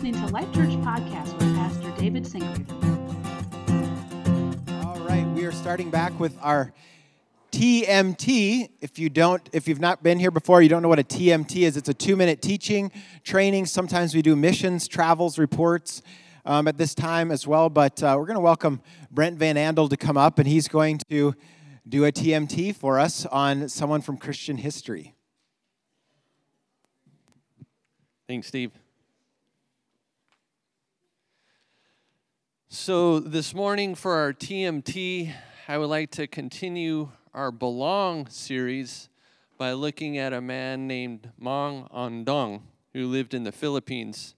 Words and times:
listening 0.00 0.26
to 0.26 0.32
Life 0.32 0.50
Church 0.54 0.70
Podcast 0.80 1.34
with 1.34 1.54
Pastor 1.54 1.92
David 1.98 2.26
Sinclair. 2.26 2.66
All 4.82 4.98
right, 5.00 5.26
we 5.34 5.44
are 5.44 5.52
starting 5.52 5.90
back 5.90 6.18
with 6.18 6.38
our 6.40 6.72
TMT. 7.52 8.70
If 8.80 8.98
you 8.98 9.10
don't, 9.10 9.46
if 9.52 9.68
you've 9.68 9.78
not 9.78 10.02
been 10.02 10.18
here 10.18 10.30
before, 10.30 10.62
you 10.62 10.70
don't 10.70 10.80
know 10.80 10.88
what 10.88 11.00
a 11.00 11.04
TMT 11.04 11.66
is. 11.66 11.76
It's 11.76 11.90
a 11.90 11.92
two-minute 11.92 12.40
teaching 12.40 12.90
training. 13.24 13.66
Sometimes 13.66 14.14
we 14.14 14.22
do 14.22 14.34
missions, 14.34 14.88
travels, 14.88 15.38
reports 15.38 16.00
um, 16.46 16.66
at 16.66 16.78
this 16.78 16.94
time 16.94 17.30
as 17.30 17.46
well. 17.46 17.68
But 17.68 18.02
uh, 18.02 18.16
we're 18.18 18.24
going 18.24 18.36
to 18.36 18.40
welcome 18.40 18.80
Brent 19.10 19.36
Van 19.36 19.56
Andel 19.56 19.90
to 19.90 19.98
come 19.98 20.16
up, 20.16 20.38
and 20.38 20.48
he's 20.48 20.66
going 20.66 20.96
to 21.10 21.34
do 21.86 22.06
a 22.06 22.12
TMT 22.12 22.74
for 22.74 22.98
us 22.98 23.26
on 23.26 23.68
someone 23.68 24.00
from 24.00 24.16
Christian 24.16 24.56
history. 24.56 25.14
Thanks, 28.26 28.46
Steve. 28.46 28.72
So, 32.72 33.18
this 33.18 33.52
morning 33.52 33.96
for 33.96 34.14
our 34.14 34.32
TMT, 34.32 35.34
I 35.66 35.76
would 35.76 35.88
like 35.88 36.12
to 36.12 36.28
continue 36.28 37.10
our 37.34 37.50
Belong 37.50 38.28
series 38.28 39.08
by 39.58 39.72
looking 39.72 40.18
at 40.18 40.32
a 40.32 40.40
man 40.40 40.86
named 40.86 41.32
Mang 41.36 41.88
Andong 41.92 42.62
who 42.92 43.08
lived 43.08 43.34
in 43.34 43.42
the 43.42 43.50
Philippines. 43.50 44.36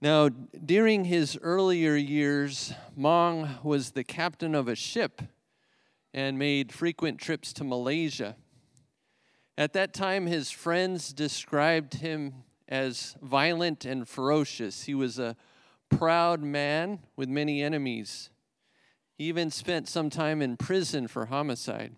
Now, 0.00 0.28
during 0.28 1.04
his 1.04 1.38
earlier 1.40 1.94
years, 1.94 2.74
Mang 2.96 3.48
was 3.62 3.92
the 3.92 4.02
captain 4.02 4.56
of 4.56 4.66
a 4.66 4.74
ship 4.74 5.22
and 6.12 6.36
made 6.36 6.72
frequent 6.72 7.20
trips 7.20 7.52
to 7.52 7.62
Malaysia. 7.62 8.34
At 9.56 9.72
that 9.74 9.94
time, 9.94 10.26
his 10.26 10.50
friends 10.50 11.12
described 11.12 11.94
him 11.94 12.42
as 12.66 13.14
violent 13.22 13.84
and 13.84 14.08
ferocious. 14.08 14.82
He 14.82 14.96
was 14.96 15.20
a 15.20 15.36
proud 15.88 16.42
man 16.42 17.00
with 17.16 17.28
many 17.28 17.62
enemies. 17.62 18.30
He 19.16 19.24
even 19.24 19.50
spent 19.50 19.88
some 19.88 20.10
time 20.10 20.40
in 20.42 20.56
prison 20.56 21.08
for 21.08 21.26
homicide. 21.26 21.94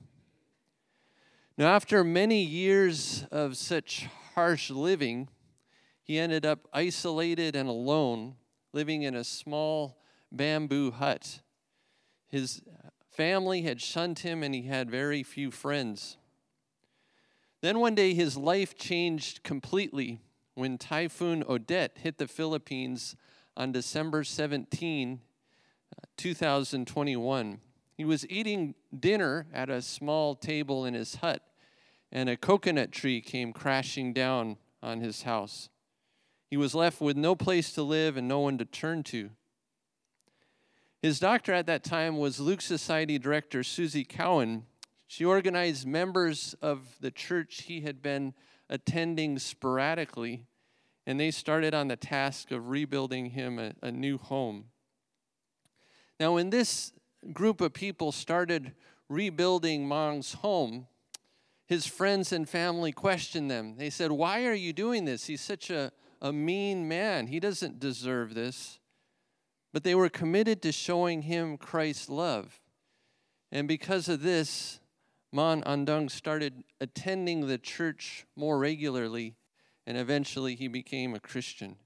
Now, 1.58 1.74
after 1.74 2.02
many 2.02 2.42
years 2.42 3.24
of 3.30 3.56
such 3.56 4.08
harsh 4.34 4.70
living, 4.70 5.28
he 6.02 6.19
ended 6.19 6.47
up 6.47 6.66
isolated 6.72 7.55
and 7.55 7.69
alone, 7.69 8.36
living 8.72 9.02
in 9.02 9.14
a 9.14 9.24
small 9.24 9.98
bamboo 10.32 10.91
hut. 10.92 11.41
His 12.28 12.62
family 13.10 13.62
had 13.62 13.80
shunned 13.80 14.20
him 14.20 14.42
and 14.42 14.54
he 14.54 14.62
had 14.62 14.91
very 14.91 15.22
few 15.22 15.50
friends. 15.50 16.16
Then 17.60 17.80
one 17.80 17.94
day 17.94 18.14
his 18.14 18.36
life 18.36 18.77
changed 18.77 19.42
completely 19.42 20.20
when 20.54 20.78
Typhoon 20.78 21.44
Odette 21.47 21.98
hit 21.98 22.19
the 22.19 22.27
Philippines 22.27 23.16
on 23.61 23.72
December 23.72 24.25
17, 24.25 25.20
uh, 25.94 26.06
2021. 26.16 27.61
He 27.94 28.06
was 28.06 28.27
eating 28.30 28.75
dinner 28.98 29.48
at 29.53 29.69
a 29.69 29.83
small 29.83 30.34
table 30.34 30.86
in 30.86 30.94
his 30.94 31.16
hut, 31.16 31.42
and 32.11 32.31
a 32.31 32.38
coconut 32.38 32.91
tree 32.91 33.20
came 33.20 33.53
crashing 33.53 34.14
down 34.14 34.56
on 34.83 35.03
his 35.03 35.25
house. 35.25 35.69
He 36.48 36.56
was 36.56 36.75
left 36.75 37.03
with 37.03 37.19
no 37.19 37.34
place 37.34 37.70
to 37.75 37.83
live 37.83 38.16
and 38.16 38.27
no 38.27 38.41
one 38.41 38.56
to 38.56 38.64
turn 38.64 39.03
to. 39.05 39.28
His 41.03 41.20
doctor 41.20 41.53
at 41.53 41.66
that 41.66 41.84
time 41.84 42.16
was 42.16 42.41
Luke 42.41 42.62
Society 42.62 43.19
director 43.19 43.62
Susie 43.62 44.05
Cowan. 44.05 44.64
She 45.06 45.27
organized 45.27 45.86
members 45.86 46.55
of 46.62 46.97
the 47.00 47.11
church 47.11 47.64
he 47.64 47.83
had 47.83 48.00
been 48.00 48.33
attending 48.70 49.38
sporadically, 49.38 50.47
and 51.06 51.19
they 51.19 51.31
started 51.31 51.75
on 51.75 51.89
the 51.89 51.97
task 51.97 52.51
of 52.51 52.69
rebuilding 52.69 53.31
him 53.31 53.59
a, 53.59 53.73
a 53.83 53.91
new 53.91 54.19
home. 54.19 54.67
Now, 56.19 56.34
when 56.34 56.51
this 56.51 56.93
group 57.33 57.61
of 57.61 57.72
people 57.72 58.12
started 58.12 58.72
rebuilding 59.09 59.87
Mang's 59.87 60.34
home, 60.34 60.87
his 61.66 61.87
friends 61.87 62.33
and 62.33 62.49
family 62.49 62.93
questioned 62.93 63.50
them. 63.50 63.77
They 63.77 63.91
said, 63.91 64.10
Why 64.10 64.47
are 64.47 64.55
you 64.55 64.72
doing 64.72 65.05
this? 65.05 65.27
He's 65.27 65.41
such 65.41 65.71
a, 65.71 65.93
a 66.21 66.33
mean 66.33 66.89
man. 66.89 67.28
He 67.28 67.41
doesn't 67.41 67.78
deserve 67.78 68.34
this. 68.34 68.78
But 69.72 69.84
they 69.84 69.94
were 69.94 70.09
committed 70.09 70.62
to 70.62 70.72
showing 70.72 71.22
him 71.22 71.56
Christ's 71.56 72.09
love. 72.09 72.60
And 73.53 73.69
because 73.69 74.09
of 74.09 74.22
this, 74.22 74.81
Mang 75.33 75.62
Andong 75.62 76.09
started 76.09 76.65
attending 76.81 77.47
the 77.47 77.59
church 77.59 78.27
more 78.34 78.59
regularly, 78.59 79.37
and 79.86 79.96
eventually 79.96 80.54
he 80.54 80.68
became 80.68 81.14
a 81.14 81.20
Christian. 81.20 81.76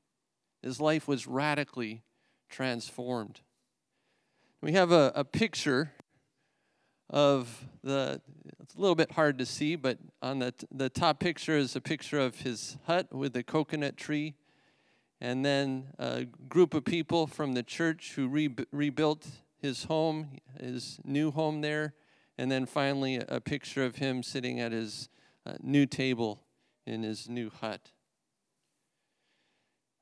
His 0.62 0.80
life 0.80 1.06
was 1.06 1.26
radically 1.26 2.02
transformed. 2.48 3.40
We 4.60 4.72
have 4.72 4.92
a, 4.92 5.12
a 5.14 5.24
picture 5.24 5.92
of 7.10 7.66
the, 7.82 8.20
it's 8.60 8.74
a 8.74 8.80
little 8.80 8.94
bit 8.94 9.12
hard 9.12 9.38
to 9.38 9.46
see, 9.46 9.76
but 9.76 9.98
on 10.22 10.38
the, 10.38 10.54
the 10.72 10.88
top 10.88 11.20
picture 11.20 11.56
is 11.56 11.76
a 11.76 11.80
picture 11.80 12.18
of 12.18 12.40
his 12.40 12.78
hut 12.86 13.12
with 13.12 13.34
the 13.34 13.42
coconut 13.42 13.96
tree, 13.96 14.34
and 15.20 15.44
then 15.44 15.88
a 15.98 16.24
group 16.48 16.74
of 16.74 16.84
people 16.84 17.26
from 17.26 17.52
the 17.52 17.62
church 17.62 18.14
who 18.16 18.26
re- 18.26 18.54
rebuilt 18.72 19.26
his 19.60 19.84
home, 19.84 20.38
his 20.58 20.98
new 21.04 21.30
home 21.30 21.60
there 21.60 21.94
and 22.36 22.50
then 22.50 22.66
finally, 22.66 23.22
a 23.28 23.40
picture 23.40 23.84
of 23.84 23.96
him 23.96 24.22
sitting 24.22 24.60
at 24.60 24.72
his 24.72 25.08
uh, 25.46 25.54
new 25.62 25.86
table 25.86 26.40
in 26.86 27.02
his 27.02 27.28
new 27.28 27.50
hut. 27.50 27.90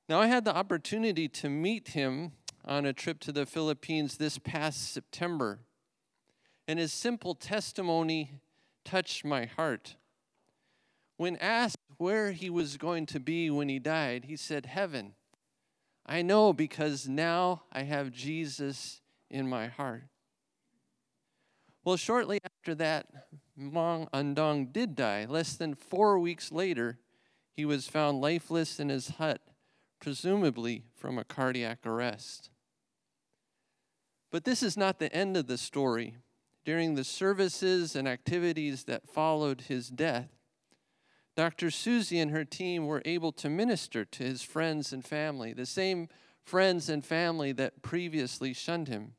Now, 0.08 0.20
I 0.20 0.26
had 0.26 0.44
the 0.44 0.54
opportunity 0.54 1.28
to 1.28 1.48
meet 1.48 1.88
him 1.88 2.32
on 2.64 2.84
a 2.84 2.92
trip 2.92 3.18
to 3.20 3.32
the 3.32 3.46
Philippines 3.46 4.16
this 4.16 4.38
past 4.38 4.92
September, 4.92 5.60
and 6.68 6.78
his 6.78 6.92
simple 6.92 7.34
testimony 7.34 8.40
touched 8.84 9.24
my 9.24 9.46
heart. 9.46 9.96
When 11.16 11.36
asked 11.36 11.78
where 11.98 12.32
he 12.32 12.50
was 12.50 12.76
going 12.76 13.06
to 13.06 13.20
be 13.20 13.48
when 13.50 13.68
he 13.68 13.78
died, 13.78 14.24
he 14.24 14.36
said, 14.36 14.66
Heaven. 14.66 15.14
I 16.04 16.22
know 16.22 16.52
because 16.52 17.08
now 17.08 17.62
I 17.72 17.82
have 17.82 18.10
Jesus 18.10 19.00
in 19.30 19.48
my 19.48 19.68
heart. 19.68 20.04
Well, 21.84 21.96
shortly 21.96 22.38
after 22.44 22.74
that, 22.76 23.06
Mang 23.56 24.08
Andong 24.12 24.66
did 24.66 24.94
die. 24.94 25.24
Less 25.24 25.54
than 25.54 25.74
four 25.74 26.18
weeks 26.18 26.52
later, 26.52 26.98
he 27.52 27.64
was 27.64 27.88
found 27.88 28.20
lifeless 28.20 28.78
in 28.78 28.88
his 28.88 29.08
hut, 29.08 29.40
presumably 30.00 30.84
from 30.94 31.18
a 31.18 31.24
cardiac 31.24 31.84
arrest. 31.84 32.50
But 34.30 34.44
this 34.44 34.62
is 34.62 34.76
not 34.76 34.98
the 34.98 35.12
end 35.14 35.36
of 35.36 35.46
the 35.46 35.58
story. 35.58 36.16
During 36.64 36.94
the 36.94 37.04
services 37.04 37.96
and 37.96 38.06
activities 38.06 38.84
that 38.84 39.08
followed 39.08 39.62
his 39.62 39.88
death, 39.88 40.28
Dr. 41.36 41.70
Susie 41.70 42.20
and 42.20 42.30
her 42.30 42.44
team 42.44 42.86
were 42.86 43.02
able 43.04 43.32
to 43.32 43.50
minister 43.50 44.04
to 44.04 44.22
his 44.22 44.42
friends 44.42 44.92
and 44.92 45.04
family, 45.04 45.52
the 45.52 45.66
same 45.66 46.08
friends 46.44 46.88
and 46.88 47.04
family 47.04 47.52
that 47.52 47.82
previously 47.82 48.52
shunned 48.52 48.88
him. 48.88 49.14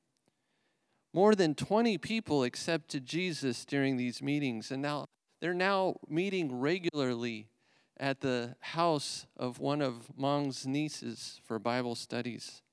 More 1.14 1.36
than 1.36 1.54
20 1.54 2.00
people 2.00 2.44
accepted 2.44 3.06
Jesus 3.06 3.66
during 3.66 3.98
these 3.98 4.22
meetings, 4.22 4.72
and 4.72 4.82
now 4.82 5.06
they're 5.40 5.54
now 5.54 5.98
meeting 6.10 6.60
regularly 6.60 7.50
at 7.98 8.22
the 8.22 8.56
house 8.60 9.28
of 9.38 9.60
one 9.60 9.82
of 9.82 10.10
Mang's 10.18 10.66
nieces 10.66 11.40
for 11.44 11.60
Bible 11.60 11.94
studies. 11.94 12.64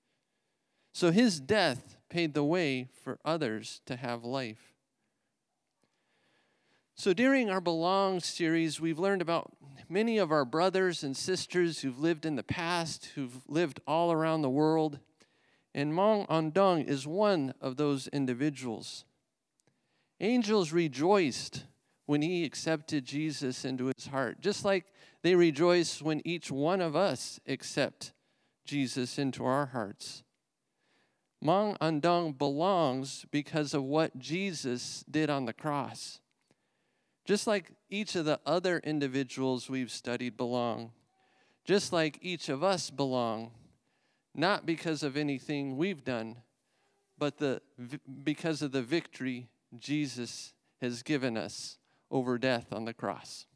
So 0.93 1.11
his 1.11 1.39
death 1.39 1.99
paid 2.09 2.33
the 2.33 2.45
way 2.45 2.89
for 3.05 3.19
others 3.25 3.81
to 3.87 3.97
have 3.97 4.25
life. 4.25 4.75
So 6.95 7.13
during 7.13 7.51
our 7.51 7.61
Belong 7.61 8.21
series, 8.21 8.81
we've 8.81 8.99
learned 8.99 9.23
about 9.23 9.53
many 9.89 10.19
of 10.19 10.33
our 10.33 10.45
brothers 10.45 11.03
and 11.03 11.17
sisters 11.17 11.81
who've 11.81 11.99
lived 11.99 12.27
in 12.27 12.37
the 12.37 12.43
past, 12.43 13.11
who've 13.15 13.43
lived 13.49 13.81
all 13.87 14.13
around 14.13 14.43
the 14.43 14.51
world. 14.51 14.99
And 15.75 15.95
Mang 15.95 16.27
Andong 16.29 16.83
is 16.83 17.07
one 17.07 17.55
of 17.61 17.77
those 17.77 18.09
individuals. 18.09 19.05
Angels 20.21 20.73
rejoiced 20.73 21.65
when 22.07 22.23
he 22.23 22.45
accepted 22.45 23.05
Jesus 23.05 23.65
into 23.65 23.91
his 23.97 24.09
heart, 24.09 24.41
just 24.41 24.65
like 24.65 24.87
they 25.23 25.35
rejoice 25.35 26.03
when 26.03 26.21
each 26.25 26.51
one 26.51 26.81
of 26.81 26.97
us 26.97 27.39
accept 27.47 28.13
Jesus 28.65 29.19
into 29.19 29.45
our 29.45 29.67
hearts. 29.67 30.25
Mang 31.41 31.77
Andong 31.81 32.33
belongs 32.33 33.25
because 33.31 33.73
of 33.73 33.85
what 33.85 34.19
Jesus 34.19 35.05
did 35.11 35.31
on 35.31 35.47
the 35.47 35.53
cross. 35.53 36.21
Just 37.25 37.47
like 37.47 37.73
each 37.89 38.17
of 38.17 38.25
the 38.25 38.41
other 38.45 38.81
individuals 38.81 39.71
we've 39.71 39.91
studied 39.91 40.37
belong, 40.37 40.91
just 41.65 41.93
like 41.93 42.19
each 42.21 42.49
of 42.49 42.65
us 42.65 42.91
belong, 42.91 43.53
not 44.35 44.67
because 44.67 45.03
of 45.03 45.17
anything 45.17 45.77
we've 45.77 46.05
done, 46.05 46.37
but 47.19 47.39
the, 47.39 47.61
because 48.25 48.63
of 48.63 48.73
the 48.73 48.83
victory 48.83 49.49
Jesus 49.79 50.55
has 50.81 51.03
given 51.03 51.37
us 51.37 51.79
over 52.11 52.39
death 52.39 52.73
on 52.73 52.85
the 52.85 52.95
cross. 52.95 53.47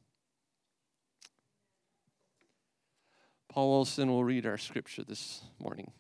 Paul 3.49 3.71
Wilson 3.71 4.09
will 4.09 4.25
read 4.25 4.47
our 4.47 4.59
scripture 4.59 5.05
this 5.05 5.43
morning. 5.61 5.93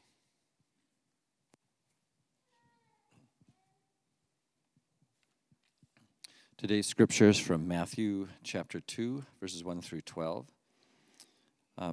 Today's 6.56 6.86
scripture 6.86 7.28
is 7.28 7.38
from 7.38 7.68
Matthew 7.68 8.28
chapter 8.42 8.80
2, 8.80 9.22
verses 9.40 9.62
1 9.62 9.82
through 9.82 10.00
12. 10.00 10.46
Uh, 11.76 11.92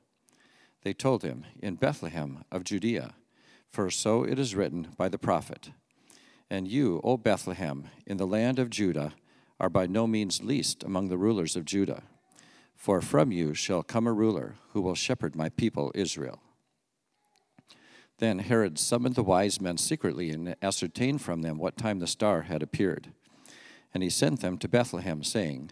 They 0.83 0.93
told 0.93 1.23
him, 1.23 1.45
In 1.61 1.75
Bethlehem 1.75 2.43
of 2.51 2.63
Judea, 2.63 3.13
for 3.69 3.89
so 3.89 4.23
it 4.23 4.39
is 4.39 4.55
written 4.55 4.89
by 4.97 5.09
the 5.09 5.17
prophet. 5.17 5.71
And 6.49 6.67
you, 6.67 6.99
O 7.03 7.17
Bethlehem, 7.17 7.85
in 8.05 8.17
the 8.17 8.27
land 8.27 8.59
of 8.59 8.69
Judah, 8.69 9.13
are 9.59 9.69
by 9.69 9.87
no 9.87 10.07
means 10.07 10.43
least 10.43 10.83
among 10.83 11.07
the 11.07 11.17
rulers 11.17 11.55
of 11.55 11.65
Judah. 11.65 12.03
For 12.75 12.99
from 12.99 13.31
you 13.31 13.53
shall 13.53 13.83
come 13.83 14.07
a 14.07 14.11
ruler 14.11 14.55
who 14.69 14.81
will 14.81 14.95
shepherd 14.95 15.35
my 15.35 15.49
people 15.49 15.91
Israel. 15.93 16.41
Then 18.17 18.39
Herod 18.39 18.77
summoned 18.77 19.15
the 19.15 19.23
wise 19.23 19.61
men 19.61 19.77
secretly 19.77 20.31
and 20.31 20.55
ascertained 20.61 21.21
from 21.21 21.41
them 21.41 21.57
what 21.57 21.77
time 21.77 21.99
the 21.99 22.07
star 22.07 22.43
had 22.43 22.61
appeared. 22.61 23.13
And 23.93 24.03
he 24.03 24.09
sent 24.09 24.41
them 24.41 24.57
to 24.57 24.67
Bethlehem, 24.67 25.23
saying, 25.23 25.71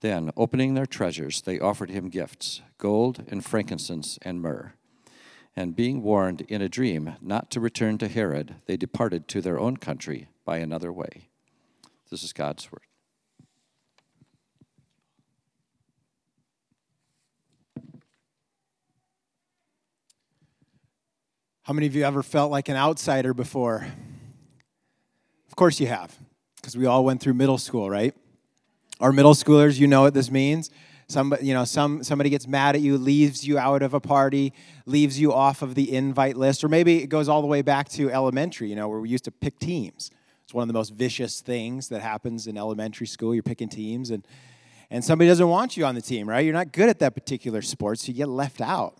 Then, 0.00 0.30
opening 0.36 0.74
their 0.74 0.86
treasures, 0.86 1.42
they 1.42 1.58
offered 1.58 1.90
him 1.90 2.08
gifts 2.08 2.62
gold 2.78 3.24
and 3.28 3.44
frankincense 3.44 4.18
and 4.22 4.40
myrrh. 4.40 4.74
And 5.56 5.74
being 5.74 6.02
warned 6.02 6.42
in 6.42 6.62
a 6.62 6.68
dream 6.68 7.16
not 7.20 7.50
to 7.50 7.60
return 7.60 7.98
to 7.98 8.08
Herod, 8.08 8.56
they 8.66 8.76
departed 8.76 9.26
to 9.28 9.40
their 9.40 9.58
own 9.58 9.76
country 9.76 10.28
by 10.44 10.58
another 10.58 10.92
way. 10.92 11.28
This 12.10 12.22
is 12.22 12.32
God's 12.32 12.70
word. 12.70 12.82
How 21.62 21.74
many 21.74 21.86
of 21.86 21.94
you 21.94 22.04
ever 22.04 22.22
felt 22.22 22.50
like 22.50 22.68
an 22.68 22.76
outsider 22.76 23.34
before? 23.34 23.86
Of 25.48 25.56
course 25.56 25.80
you 25.80 25.88
have 25.88 26.16
because 26.56 26.76
we 26.76 26.86
all 26.86 27.04
went 27.04 27.20
through 27.20 27.34
middle 27.34 27.58
school, 27.58 27.90
right? 27.90 28.14
Our 29.00 29.12
middle 29.12 29.34
schoolers, 29.34 29.78
you 29.78 29.86
know 29.86 30.02
what 30.02 30.14
this 30.14 30.30
means. 30.30 30.70
Some, 31.08 31.34
you 31.40 31.54
know, 31.54 31.64
some, 31.64 32.02
somebody 32.02 32.28
gets 32.28 32.46
mad 32.46 32.74
at 32.74 32.82
you, 32.82 32.98
leaves 32.98 33.46
you 33.46 33.58
out 33.58 33.82
of 33.82 33.94
a 33.94 34.00
party, 34.00 34.52
leaves 34.84 35.18
you 35.18 35.32
off 35.32 35.62
of 35.62 35.74
the 35.74 35.94
invite 35.94 36.36
list, 36.36 36.62
or 36.62 36.68
maybe 36.68 37.02
it 37.02 37.06
goes 37.06 37.28
all 37.30 37.40
the 37.40 37.46
way 37.46 37.62
back 37.62 37.88
to 37.90 38.10
elementary, 38.10 38.68
you 38.68 38.76
know, 38.76 38.88
where 38.88 39.00
we 39.00 39.08
used 39.08 39.24
to 39.24 39.30
pick 39.30 39.58
teams. 39.58 40.10
It's 40.44 40.52
one 40.52 40.62
of 40.62 40.68
the 40.68 40.74
most 40.74 40.92
vicious 40.92 41.40
things 41.40 41.88
that 41.88 42.02
happens 42.02 42.46
in 42.46 42.58
elementary 42.58 43.06
school. 43.06 43.34
You're 43.34 43.42
picking 43.42 43.68
teams, 43.70 44.10
and, 44.10 44.26
and 44.90 45.02
somebody 45.02 45.28
doesn't 45.28 45.48
want 45.48 45.76
you 45.76 45.86
on 45.86 45.94
the 45.94 46.02
team, 46.02 46.28
right? 46.28 46.44
You're 46.44 46.54
not 46.54 46.72
good 46.72 46.90
at 46.90 46.98
that 46.98 47.14
particular 47.14 47.62
sport, 47.62 48.00
so 48.00 48.08
you 48.08 48.14
get 48.14 48.28
left 48.28 48.60
out. 48.60 48.98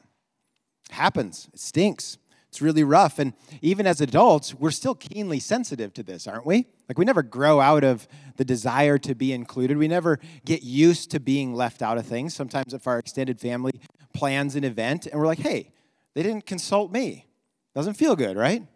Happens. 0.91 1.51
It 1.53 1.61
stinks. 1.61 2.17
It's 2.49 2.63
really 2.63 2.85
rough. 2.85 3.19
And 3.19 3.35
even 3.61 3.87
as 3.87 4.01
adults, 4.01 4.55
we're 4.55 4.71
still 4.71 4.95
keenly 4.95 5.39
sensitive 5.39 5.93
to 5.95 6.03
this, 6.03 6.27
aren't 6.27 6.47
we? 6.47 6.67
Like, 6.89 6.99
we 6.99 7.05
never 7.05 7.23
grow 7.23 7.61
out 7.61 7.85
of 7.85 8.09
the 8.37 8.45
desire 8.45 8.97
to 8.99 9.15
be 9.15 9.33
included. 9.33 9.77
We 9.77 9.89
never 9.89 10.19
get 10.45 10.63
used 10.63 11.11
to 11.11 11.21
being 11.21 11.55
left 11.55 11.83
out 11.83 11.99
of 11.99 12.07
things. 12.07 12.35
Sometimes, 12.35 12.73
if 12.73 12.87
our 12.87 12.99
extended 12.99 13.39
family 13.39 13.73
plans 14.15 14.57
an 14.57 14.65
event 14.65 15.07
and 15.07 15.21
we're 15.21 15.27
like, 15.27 15.41
hey, 15.41 15.73
they 16.15 16.23
didn't 16.23 16.47
consult 16.47 16.91
me, 16.91 17.27
doesn't 17.75 17.95
feel 17.95 18.17
good, 18.17 18.37
right? 18.37 18.67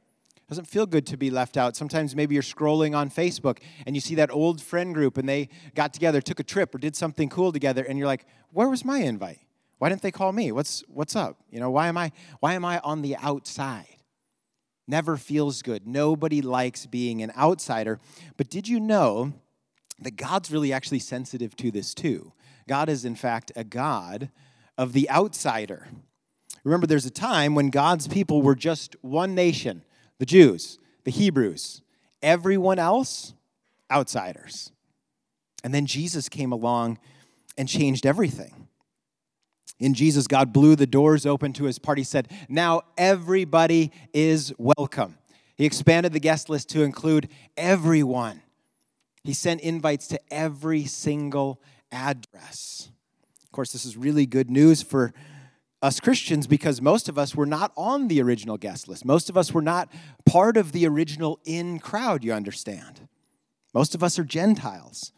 Doesn't 0.48 0.66
feel 0.66 0.84
good 0.84 1.06
to 1.06 1.16
be 1.16 1.30
left 1.30 1.56
out. 1.56 1.74
Sometimes 1.74 2.14
maybe 2.14 2.34
you're 2.34 2.42
scrolling 2.42 2.94
on 2.94 3.08
Facebook 3.08 3.58
and 3.86 3.96
you 3.96 4.02
see 4.02 4.14
that 4.16 4.30
old 4.30 4.60
friend 4.60 4.92
group 4.92 5.16
and 5.16 5.26
they 5.26 5.48
got 5.74 5.94
together, 5.94 6.20
took 6.20 6.40
a 6.40 6.44
trip, 6.44 6.74
or 6.74 6.78
did 6.78 6.94
something 6.94 7.30
cool 7.30 7.52
together, 7.52 7.82
and 7.82 7.98
you're 7.98 8.06
like, 8.06 8.26
where 8.50 8.68
was 8.68 8.84
my 8.84 8.98
invite? 8.98 9.40
Why 9.82 9.88
didn't 9.88 10.02
they 10.02 10.12
call 10.12 10.30
me? 10.30 10.52
What's 10.52 10.84
what's 10.86 11.16
up? 11.16 11.38
You 11.50 11.58
know, 11.58 11.68
why 11.68 11.88
am 11.88 11.98
I 11.98 12.12
why 12.38 12.54
am 12.54 12.64
I 12.64 12.78
on 12.84 13.02
the 13.02 13.16
outside? 13.16 13.96
Never 14.86 15.16
feels 15.16 15.60
good. 15.60 15.88
Nobody 15.88 16.40
likes 16.40 16.86
being 16.86 17.20
an 17.20 17.32
outsider. 17.36 17.98
But 18.36 18.48
did 18.48 18.68
you 18.68 18.78
know 18.78 19.32
that 19.98 20.12
God's 20.14 20.52
really 20.52 20.72
actually 20.72 21.00
sensitive 21.00 21.56
to 21.56 21.72
this 21.72 21.94
too? 21.94 22.32
God 22.68 22.88
is 22.88 23.04
in 23.04 23.16
fact 23.16 23.50
a 23.56 23.64
God 23.64 24.30
of 24.78 24.92
the 24.92 25.10
outsider. 25.10 25.88
Remember 26.62 26.86
there's 26.86 27.04
a 27.04 27.10
time 27.10 27.56
when 27.56 27.70
God's 27.70 28.06
people 28.06 28.40
were 28.40 28.54
just 28.54 28.94
one 29.00 29.34
nation, 29.34 29.82
the 30.20 30.26
Jews, 30.26 30.78
the 31.02 31.10
Hebrews. 31.10 31.82
Everyone 32.22 32.78
else 32.78 33.34
outsiders. 33.90 34.70
And 35.64 35.74
then 35.74 35.86
Jesus 35.86 36.28
came 36.28 36.52
along 36.52 37.00
and 37.58 37.68
changed 37.68 38.06
everything 38.06 38.61
in 39.82 39.94
Jesus, 39.94 40.28
God 40.28 40.52
blew 40.52 40.76
the 40.76 40.86
doors 40.86 41.26
open 41.26 41.52
to 41.54 41.64
his 41.64 41.80
party, 41.80 42.04
said, 42.04 42.30
Now 42.48 42.82
everybody 42.96 43.90
is 44.14 44.52
welcome. 44.56 45.18
He 45.56 45.64
expanded 45.64 46.12
the 46.12 46.20
guest 46.20 46.48
list 46.48 46.68
to 46.70 46.84
include 46.84 47.28
everyone. 47.56 48.42
He 49.24 49.32
sent 49.32 49.60
invites 49.60 50.06
to 50.08 50.20
every 50.30 50.84
single 50.84 51.60
address. 51.90 52.90
Of 53.42 53.50
course, 53.50 53.72
this 53.72 53.84
is 53.84 53.96
really 53.96 54.24
good 54.24 54.50
news 54.50 54.82
for 54.82 55.12
us 55.82 55.98
Christians 55.98 56.46
because 56.46 56.80
most 56.80 57.08
of 57.08 57.18
us 57.18 57.34
were 57.34 57.44
not 57.44 57.72
on 57.76 58.06
the 58.06 58.22
original 58.22 58.56
guest 58.56 58.86
list. 58.86 59.04
Most 59.04 59.28
of 59.28 59.36
us 59.36 59.52
were 59.52 59.62
not 59.62 59.92
part 60.24 60.56
of 60.56 60.70
the 60.70 60.86
original 60.86 61.40
in 61.44 61.80
crowd, 61.80 62.22
you 62.22 62.32
understand. 62.32 63.08
Most 63.74 63.96
of 63.96 64.02
us 64.04 64.16
are 64.16 64.24
Gentiles. 64.24 65.10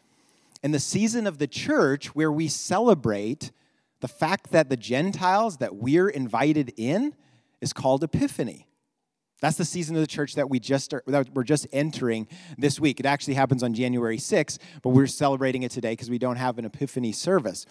In 0.63 0.71
the 0.71 0.79
season 0.79 1.27
of 1.27 1.37
the 1.37 1.45
church 1.45 2.15
where 2.15 2.31
we 2.31 2.47
celebrate 2.47 3.51
the 4.01 4.07
fact 4.07 4.51
that 4.51 4.69
the 4.69 4.77
Gentiles 4.77 5.57
that 5.57 5.75
we're 5.75 6.09
invited 6.09 6.73
in 6.77 7.15
is 7.61 7.73
called 7.73 8.03
Epiphany. 8.03 8.67
That's 9.41 9.57
the 9.57 9.65
season 9.65 9.95
of 9.95 10.01
the 10.01 10.07
church 10.07 10.35
that 10.35 10.49
we 10.49 10.59
just 10.59 10.93
are, 10.93 11.03
that 11.07 11.29
we're 11.33 11.43
just 11.43 11.67
entering 11.71 12.27
this 12.57 12.79
week. 12.79 12.99
It 12.99 13.05
actually 13.05 13.33
happens 13.33 13.63
on 13.63 13.73
January 13.73 14.17
6th, 14.17 14.59
but 14.81 14.89
we're 14.89 15.07
celebrating 15.07 15.63
it 15.63 15.71
today 15.71 15.91
because 15.91 16.09
we 16.09 16.17
don't 16.17 16.37
have 16.37 16.57
an 16.57 16.65
Epiphany 16.65 17.11
service. 17.11 17.65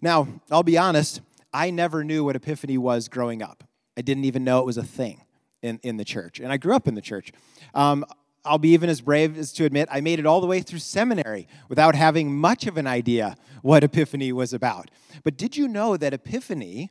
Now, 0.00 0.26
I'll 0.50 0.62
be 0.62 0.78
honest, 0.78 1.20
I 1.52 1.70
never 1.70 2.02
knew 2.02 2.24
what 2.24 2.34
Epiphany 2.34 2.78
was 2.78 3.08
growing 3.08 3.42
up. 3.42 3.62
I 3.96 4.00
didn't 4.00 4.24
even 4.24 4.42
know 4.42 4.60
it 4.60 4.66
was 4.66 4.78
a 4.78 4.82
thing 4.82 5.22
in, 5.62 5.78
in 5.82 5.96
the 5.96 6.04
church. 6.04 6.40
And 6.40 6.50
I 6.50 6.56
grew 6.56 6.74
up 6.74 6.88
in 6.88 6.94
the 6.94 7.02
church. 7.02 7.32
Um, 7.74 8.04
I'll 8.44 8.58
be 8.58 8.70
even 8.70 8.90
as 8.90 9.00
brave 9.00 9.38
as 9.38 9.52
to 9.54 9.64
admit 9.64 9.88
I 9.90 10.00
made 10.00 10.18
it 10.18 10.26
all 10.26 10.40
the 10.40 10.46
way 10.46 10.60
through 10.60 10.80
seminary 10.80 11.46
without 11.68 11.94
having 11.94 12.34
much 12.34 12.66
of 12.66 12.76
an 12.76 12.86
idea 12.86 13.36
what 13.62 13.84
Epiphany 13.84 14.32
was 14.32 14.52
about. 14.52 14.90
But 15.22 15.36
did 15.36 15.56
you 15.56 15.68
know 15.68 15.96
that 15.96 16.12
Epiphany 16.12 16.90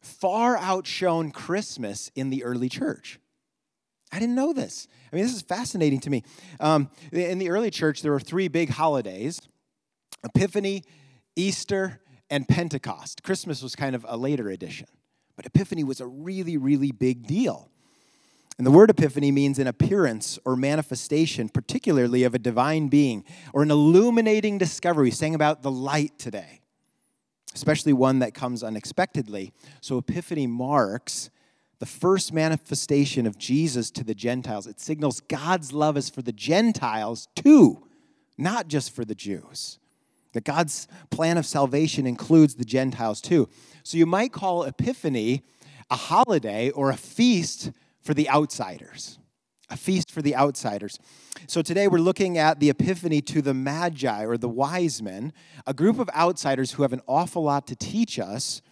far 0.00 0.56
outshone 0.56 1.32
Christmas 1.32 2.10
in 2.14 2.30
the 2.30 2.44
early 2.44 2.68
church? 2.68 3.18
I 4.12 4.20
didn't 4.20 4.36
know 4.36 4.52
this. 4.52 4.86
I 5.12 5.16
mean, 5.16 5.24
this 5.24 5.34
is 5.34 5.42
fascinating 5.42 6.00
to 6.00 6.10
me. 6.10 6.22
Um, 6.60 6.90
in 7.10 7.38
the 7.38 7.50
early 7.50 7.70
church, 7.70 8.02
there 8.02 8.12
were 8.12 8.20
three 8.20 8.48
big 8.48 8.70
holidays 8.70 9.40
Epiphany, 10.24 10.84
Easter, 11.34 12.00
and 12.30 12.48
Pentecost. 12.48 13.22
Christmas 13.22 13.62
was 13.62 13.76
kind 13.76 13.94
of 13.94 14.06
a 14.08 14.16
later 14.16 14.48
addition, 14.48 14.86
but 15.34 15.46
Epiphany 15.46 15.84
was 15.84 16.00
a 16.00 16.06
really, 16.06 16.56
really 16.56 16.92
big 16.92 17.26
deal. 17.26 17.70
And 18.58 18.66
the 18.66 18.70
word 18.70 18.88
epiphany 18.88 19.30
means 19.30 19.58
an 19.58 19.66
appearance 19.66 20.38
or 20.46 20.56
manifestation, 20.56 21.50
particularly 21.50 22.24
of 22.24 22.34
a 22.34 22.38
divine 22.38 22.88
being, 22.88 23.22
or 23.52 23.62
an 23.62 23.70
illuminating 23.70 24.56
discovery. 24.56 25.04
We 25.04 25.10
sang 25.10 25.34
about 25.34 25.62
the 25.62 25.70
light 25.70 26.18
today, 26.18 26.60
especially 27.54 27.92
one 27.92 28.20
that 28.20 28.32
comes 28.32 28.62
unexpectedly. 28.62 29.52
So, 29.82 29.98
epiphany 29.98 30.46
marks 30.46 31.28
the 31.78 31.86
first 31.86 32.32
manifestation 32.32 33.26
of 33.26 33.36
Jesus 33.36 33.90
to 33.90 34.04
the 34.04 34.14
Gentiles. 34.14 34.66
It 34.66 34.80
signals 34.80 35.20
God's 35.20 35.74
love 35.74 35.98
is 35.98 36.08
for 36.08 36.22
the 36.22 36.32
Gentiles 36.32 37.28
too, 37.36 37.86
not 38.38 38.68
just 38.68 38.94
for 38.94 39.04
the 39.04 39.14
Jews. 39.14 39.78
That 40.32 40.44
God's 40.44 40.88
plan 41.10 41.36
of 41.36 41.46
salvation 41.46 42.06
includes 42.06 42.54
the 42.54 42.64
Gentiles 42.64 43.20
too. 43.20 43.48
So 43.82 43.98
you 43.98 44.06
might 44.06 44.32
call 44.32 44.64
Epiphany 44.64 45.42
a 45.90 45.96
holiday 45.96 46.70
or 46.70 46.90
a 46.90 46.96
feast 46.96 47.70
for 48.06 48.14
the 48.14 48.30
outsiders. 48.30 49.18
A 49.68 49.76
feast 49.76 50.12
for 50.12 50.22
the 50.22 50.36
outsiders. 50.36 51.00
So 51.48 51.60
today 51.60 51.88
we're 51.88 51.98
looking 51.98 52.38
at 52.38 52.60
the 52.60 52.70
Epiphany 52.70 53.20
to 53.22 53.42
the 53.42 53.52
Magi 53.52 54.24
or 54.24 54.38
the 54.38 54.48
wise 54.48 55.02
men, 55.02 55.32
a 55.66 55.74
group 55.74 55.98
of 55.98 56.08
outsiders 56.10 56.72
who 56.72 56.82
have 56.82 56.92
an 56.92 57.00
awful 57.08 57.42
lot 57.42 57.66
to 57.66 57.74
teach 57.74 58.20
us. 58.20 58.62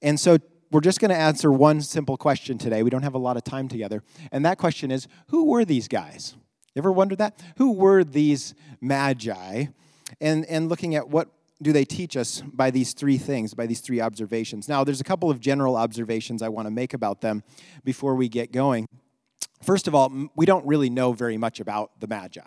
And 0.00 0.18
so 0.18 0.38
we're 0.70 0.80
just 0.80 1.00
going 1.00 1.10
to 1.10 1.16
answer 1.16 1.50
one 1.50 1.80
simple 1.80 2.16
question 2.16 2.56
today. 2.56 2.84
We 2.84 2.90
don't 2.90 3.02
have 3.02 3.14
a 3.14 3.18
lot 3.18 3.36
of 3.36 3.42
time 3.42 3.66
together. 3.66 4.04
And 4.30 4.44
that 4.44 4.56
question 4.56 4.92
is 4.92 5.08
who 5.28 5.46
were 5.46 5.64
these 5.64 5.88
guys? 5.88 6.36
You 6.74 6.80
ever 6.80 6.92
wondered 6.92 7.18
that? 7.18 7.42
Who 7.56 7.72
were 7.72 8.04
these 8.04 8.54
magi? 8.80 9.66
And, 10.20 10.44
and 10.46 10.68
looking 10.68 10.94
at 10.94 11.08
what 11.08 11.28
do 11.64 11.72
they 11.72 11.84
teach 11.84 12.16
us 12.16 12.42
by 12.52 12.70
these 12.70 12.92
three 12.92 13.18
things, 13.18 13.54
by 13.54 13.66
these 13.66 13.80
three 13.80 14.00
observations. 14.00 14.68
Now, 14.68 14.84
there's 14.84 15.00
a 15.00 15.04
couple 15.04 15.30
of 15.30 15.40
general 15.40 15.76
observations 15.76 16.42
I 16.42 16.48
want 16.50 16.66
to 16.66 16.70
make 16.70 16.94
about 16.94 17.22
them 17.22 17.42
before 17.84 18.14
we 18.14 18.28
get 18.28 18.52
going. 18.52 18.86
First 19.62 19.88
of 19.88 19.94
all, 19.94 20.28
we 20.36 20.46
don't 20.46 20.64
really 20.66 20.90
know 20.90 21.12
very 21.12 21.38
much 21.38 21.58
about 21.58 21.98
the 21.98 22.06
Magi. 22.06 22.42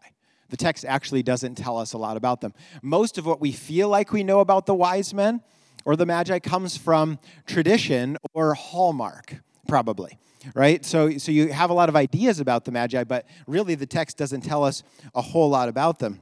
The 0.49 0.57
text 0.57 0.85
actually 0.85 1.23
doesn't 1.23 1.55
tell 1.55 1.77
us 1.77 1.93
a 1.93 1.97
lot 1.97 2.15
about 2.15 2.41
them. 2.41 2.53
Most 2.81 3.17
of 3.17 3.25
what 3.25 3.41
we 3.41 3.51
feel 3.51 3.89
like 3.89 4.13
we 4.13 4.23
know 4.23 4.39
about 4.39 4.65
the 4.65 4.75
wise 4.75 5.13
men 5.13 5.41
or 5.83 5.95
the 5.95 6.05
Magi 6.05 6.39
comes 6.39 6.77
from 6.77 7.19
tradition 7.45 8.17
or 8.33 8.53
Hallmark, 8.53 9.35
probably, 9.67 10.19
right? 10.53 10.85
So, 10.85 11.17
so 11.17 11.31
you 11.31 11.51
have 11.51 11.69
a 11.69 11.73
lot 11.73 11.89
of 11.89 11.95
ideas 11.95 12.39
about 12.39 12.65
the 12.65 12.71
Magi, 12.71 13.03
but 13.03 13.25
really 13.47 13.75
the 13.75 13.87
text 13.87 14.17
doesn't 14.17 14.41
tell 14.41 14.63
us 14.63 14.83
a 15.15 15.21
whole 15.21 15.49
lot 15.49 15.69
about 15.69 15.99
them. 15.99 16.21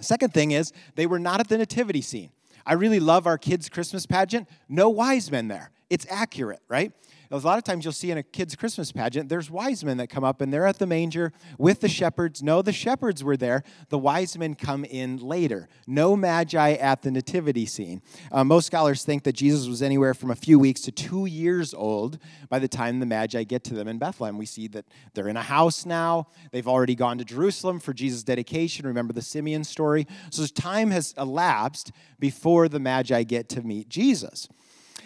Second 0.00 0.32
thing 0.34 0.50
is, 0.50 0.72
they 0.94 1.06
were 1.06 1.18
not 1.18 1.40
at 1.40 1.48
the 1.48 1.58
nativity 1.58 2.00
scene. 2.00 2.30
I 2.66 2.74
really 2.74 3.00
love 3.00 3.26
our 3.26 3.38
kids' 3.38 3.68
Christmas 3.68 4.06
pageant. 4.06 4.48
No 4.68 4.88
wise 4.88 5.30
men 5.30 5.48
there. 5.48 5.70
It's 5.88 6.06
accurate, 6.10 6.60
right? 6.68 6.92
A 7.32 7.38
lot 7.38 7.58
of 7.58 7.64
times 7.64 7.84
you'll 7.84 7.92
see 7.92 8.10
in 8.10 8.18
a 8.18 8.24
kid's 8.24 8.56
Christmas 8.56 8.90
pageant, 8.90 9.28
there's 9.28 9.48
wise 9.48 9.84
men 9.84 9.98
that 9.98 10.08
come 10.08 10.24
up 10.24 10.40
and 10.40 10.52
they're 10.52 10.66
at 10.66 10.80
the 10.80 10.86
manger 10.86 11.32
with 11.58 11.80
the 11.80 11.88
shepherds. 11.88 12.42
No, 12.42 12.60
the 12.60 12.72
shepherds 12.72 13.22
were 13.22 13.36
there. 13.36 13.62
The 13.88 13.98
wise 13.98 14.36
men 14.36 14.56
come 14.56 14.84
in 14.84 15.18
later. 15.18 15.68
No 15.86 16.16
magi 16.16 16.72
at 16.72 17.02
the 17.02 17.10
nativity 17.12 17.66
scene. 17.66 18.02
Uh, 18.32 18.42
most 18.42 18.66
scholars 18.66 19.04
think 19.04 19.22
that 19.22 19.34
Jesus 19.34 19.68
was 19.68 19.80
anywhere 19.80 20.12
from 20.12 20.32
a 20.32 20.34
few 20.34 20.58
weeks 20.58 20.80
to 20.82 20.90
two 20.90 21.26
years 21.26 21.72
old 21.72 22.18
by 22.48 22.58
the 22.58 22.66
time 22.66 22.98
the 22.98 23.06
magi 23.06 23.44
get 23.44 23.62
to 23.64 23.74
them 23.74 23.86
in 23.86 23.98
Bethlehem. 23.98 24.36
We 24.36 24.46
see 24.46 24.66
that 24.68 24.86
they're 25.14 25.28
in 25.28 25.36
a 25.36 25.42
house 25.42 25.86
now. 25.86 26.26
They've 26.50 26.66
already 26.66 26.96
gone 26.96 27.18
to 27.18 27.24
Jerusalem 27.24 27.78
for 27.78 27.92
Jesus' 27.92 28.24
dedication. 28.24 28.86
Remember 28.86 29.12
the 29.12 29.22
Simeon 29.22 29.62
story? 29.62 30.08
So 30.30 30.44
time 30.46 30.90
has 30.90 31.14
elapsed 31.16 31.92
before 32.18 32.68
the 32.68 32.80
magi 32.80 33.22
get 33.22 33.48
to 33.50 33.62
meet 33.62 33.88
Jesus. 33.88 34.48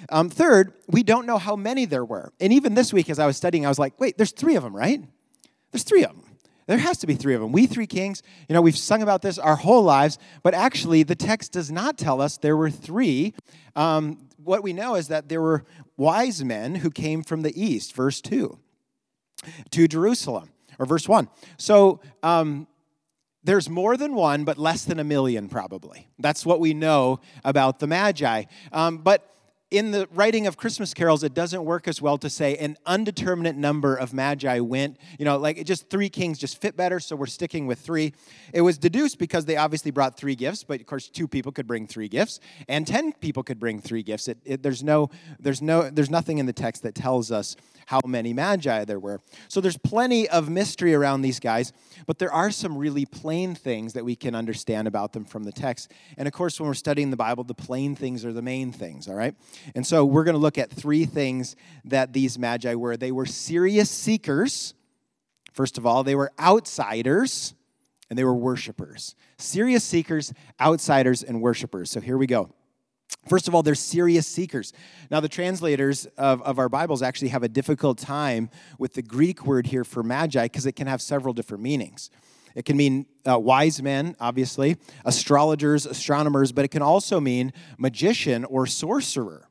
Um, 0.09 0.31
third, 0.31 0.75
we 0.89 1.03
don't 1.03 1.27
know 1.27 1.39
how 1.39 1.57
many 1.57 1.85
there 1.85 2.05
were. 2.05 2.33
And 2.41 2.53
even 2.53 2.75
this 2.75 2.93
week, 2.93 3.11
as 3.11 3.19
I 3.19 3.27
was 3.27 3.37
studying, 3.37 3.67
I 3.67 3.69
was 3.69 3.79
like, 3.79 3.99
wait, 3.99 4.17
there's 4.17 4.33
three 4.33 4.57
of 4.57 4.63
them, 4.63 4.75
right? 4.75 5.03
There's 5.73 5.85
three 5.85 6.05
of 6.05 6.11
them. 6.11 6.25
There 6.67 6.79
has 6.79 6.99
to 6.99 7.07
be 7.07 7.15
three 7.15 7.35
of 7.35 7.41
them. 7.41 7.53
We 7.53 7.67
three 7.67 7.87
kings, 7.87 8.23
you 8.49 8.55
know, 8.55 8.63
we've 8.63 8.77
sung 8.77 9.03
about 9.03 9.23
this 9.23 9.39
our 9.39 9.57
whole 9.57 9.83
lives, 9.83 10.19
but 10.43 10.55
actually, 10.55 11.03
the 11.03 11.15
text 11.15 11.53
does 11.53 11.71
not 11.71 11.99
tell 11.99 12.23
us 12.23 12.39
there 12.39 12.57
were 12.57 12.71
three. 12.71 13.35
Um, 13.77 14.29
what 14.43 14.63
we 14.63 14.73
know 14.73 14.95
is 14.95 15.09
that 15.09 15.29
there 15.29 15.43
were 15.43 15.65
wise 15.97 16.43
men 16.43 16.77
who 16.77 16.91
came 16.91 17.23
from 17.23 17.43
the 17.43 17.63
east, 17.63 17.95
verse 17.95 18.21
2, 18.23 18.59
to 19.71 19.89
Jerusalem, 19.89 20.51
or 20.79 20.87
verse 20.87 21.07
1. 21.07 21.29
So, 21.59 22.01
um, 22.23 22.67
there's 23.45 23.69
more 23.69 23.99
than 23.99 24.15
one, 24.15 24.45
but 24.45 24.57
less 24.57 24.87
than 24.87 24.99
a 24.99 25.05
million, 25.05 25.51
probably. 25.51 26.09
That's 26.19 26.47
what 26.47 26.61
we 26.61 26.73
know 26.73 27.21
about 27.45 27.79
the 27.79 27.87
Magi. 27.87 28.45
Um, 28.73 28.99
but 28.99 29.34
in 29.75 29.91
the 29.91 30.09
writing 30.13 30.47
of 30.47 30.57
Christmas 30.57 30.95
carols, 30.95 31.25
it 31.25 31.35
doesn't 31.35 31.65
work 31.65 31.89
as 31.89 32.01
well 32.01 32.17
to 32.19 32.31
say 32.31 32.57
an 32.59 32.77
undeterminate 32.87 33.57
number 33.57 33.97
of 33.97 34.15
magi 34.15 34.61
went. 34.61 34.99
You 35.19 35.25
know, 35.25 35.37
like 35.37 35.65
just 35.65 35.91
three 35.91 36.09
kings 36.09 36.39
just 36.39 36.61
fit 36.61 36.77
better, 36.77 37.01
so 37.01 37.17
we're 37.17 37.27
sticking 37.27 37.67
with 37.67 37.81
three. 37.81 38.13
It 38.53 38.61
was 38.61 38.79
deduced 38.79 39.19
because 39.19 39.47
they 39.47 39.57
obviously 39.57 39.91
brought 39.91 40.17
three 40.17 40.37
gifts, 40.37 40.63
but 40.63 40.81
of 40.81 40.87
course, 40.87 41.09
two 41.09 41.27
people 41.27 41.51
could 41.51 41.67
bring 41.67 41.89
three 41.89 42.09
gifts, 42.09 42.39
and 42.69 42.87
ten 42.87 43.13
people 43.15 43.43
could 43.43 43.59
bring 43.59 43.81
three 43.81 44.05
gifts. 44.05 44.29
It, 44.29 44.39
it, 44.45 44.63
there's 44.63 44.85
no, 44.85 45.11
there's 45.41 45.61
no, 45.61 45.91
there's 45.91 46.11
nothing 46.11 46.39
in 46.39 46.47
the 46.47 46.53
text 46.53 46.85
that 46.85 46.95
tells 46.95 47.33
us 47.33 47.57
how 47.87 48.01
many 48.07 48.33
magi 48.33 48.85
there 48.85 48.99
were. 48.99 49.21
So 49.49 49.61
there's 49.61 49.77
plenty 49.77 50.29
of 50.29 50.49
mystery 50.49 50.95
around 50.95 51.23
these 51.23 51.41
guys, 51.41 51.73
but 52.07 52.19
there 52.19 52.33
are 52.33 52.51
some 52.51 52.79
really 52.79 53.05
plain 53.05 53.55
things 53.55 53.93
that 53.93 54.05
we 54.05 54.17
can 54.17 54.35
understand 54.35 54.89
about 54.89 55.13
them 55.13 55.25
from 55.25 55.45
the 55.45 55.53
text. 55.53 55.91
And 56.17 56.27
of 56.27 56.33
course, 56.33 56.59
when 56.59 56.69
we're 56.69 56.75
studying 56.75 57.11
the 57.11 57.17
Bible, 57.17 57.45
the 57.45 57.55
plain 57.55 57.95
things 57.95 58.25
are 58.25 58.33
the 58.33 58.43
main 58.43 58.73
things, 58.73 59.09
all 59.09 59.15
right? 59.15 59.35
And 59.75 59.87
so 59.87 60.05
we're 60.05 60.25
going 60.25 60.35
to 60.35 60.41
look 60.41 60.59
at 60.59 60.71
three 60.71 61.05
things 61.05 61.57
that 61.85 62.13
these 62.13 62.39
magi 62.39 62.75
were. 62.75 62.97
They 62.97 63.13
were 63.13 63.27
serious 63.27 63.91
seekers. 63.91 64.75
First 65.53 65.79
of 65.79 65.87
all, 65.87 66.03
they 66.03 66.15
were 66.15 66.33
outsiders 66.39 67.55
and 68.11 68.19
they 68.19 68.25
were 68.25 68.35
worshipers. 68.35 69.15
Serious 69.39 69.85
seekers, 69.85 70.33
outsiders, 70.61 71.23
and 71.23 71.41
worshipers. 71.41 71.91
So 71.91 72.01
here 72.01 72.19
we 72.19 72.27
go. 72.27 72.51
First 73.29 73.49
of 73.49 73.55
all, 73.55 73.63
they're 73.63 73.75
serious 73.75 74.27
seekers. 74.27 74.73
Now, 75.11 75.21
the 75.21 75.29
translators 75.29 76.07
of, 76.19 76.43
of 76.43 76.59
our 76.59 76.69
Bibles 76.69 77.03
actually 77.03 77.29
have 77.29 77.43
a 77.43 77.49
difficult 77.49 77.99
time 77.99 78.51
with 78.79 78.95
the 78.95 79.03
Greek 79.03 79.47
word 79.47 79.67
here 79.67 79.85
for 79.85 80.03
magi 80.03 80.45
because 80.45 80.67
it 80.67 80.73
can 80.73 80.87
have 80.87 81.01
several 81.01 81.33
different 81.33 81.63
meanings. 81.63 82.11
It 82.55 82.65
can 82.65 82.77
mean 82.77 83.07
uh, 83.29 83.39
wise 83.39 83.83
men, 83.83 84.15
obviously, 84.21 84.77
astrologers, 85.05 85.87
astronomers, 85.87 86.53
but 86.53 86.65
it 86.65 86.69
can 86.69 86.83
also 86.83 87.19
mean 87.21 87.53
magician 87.79 88.45
or 88.45 88.67
sorcerer. 88.67 89.49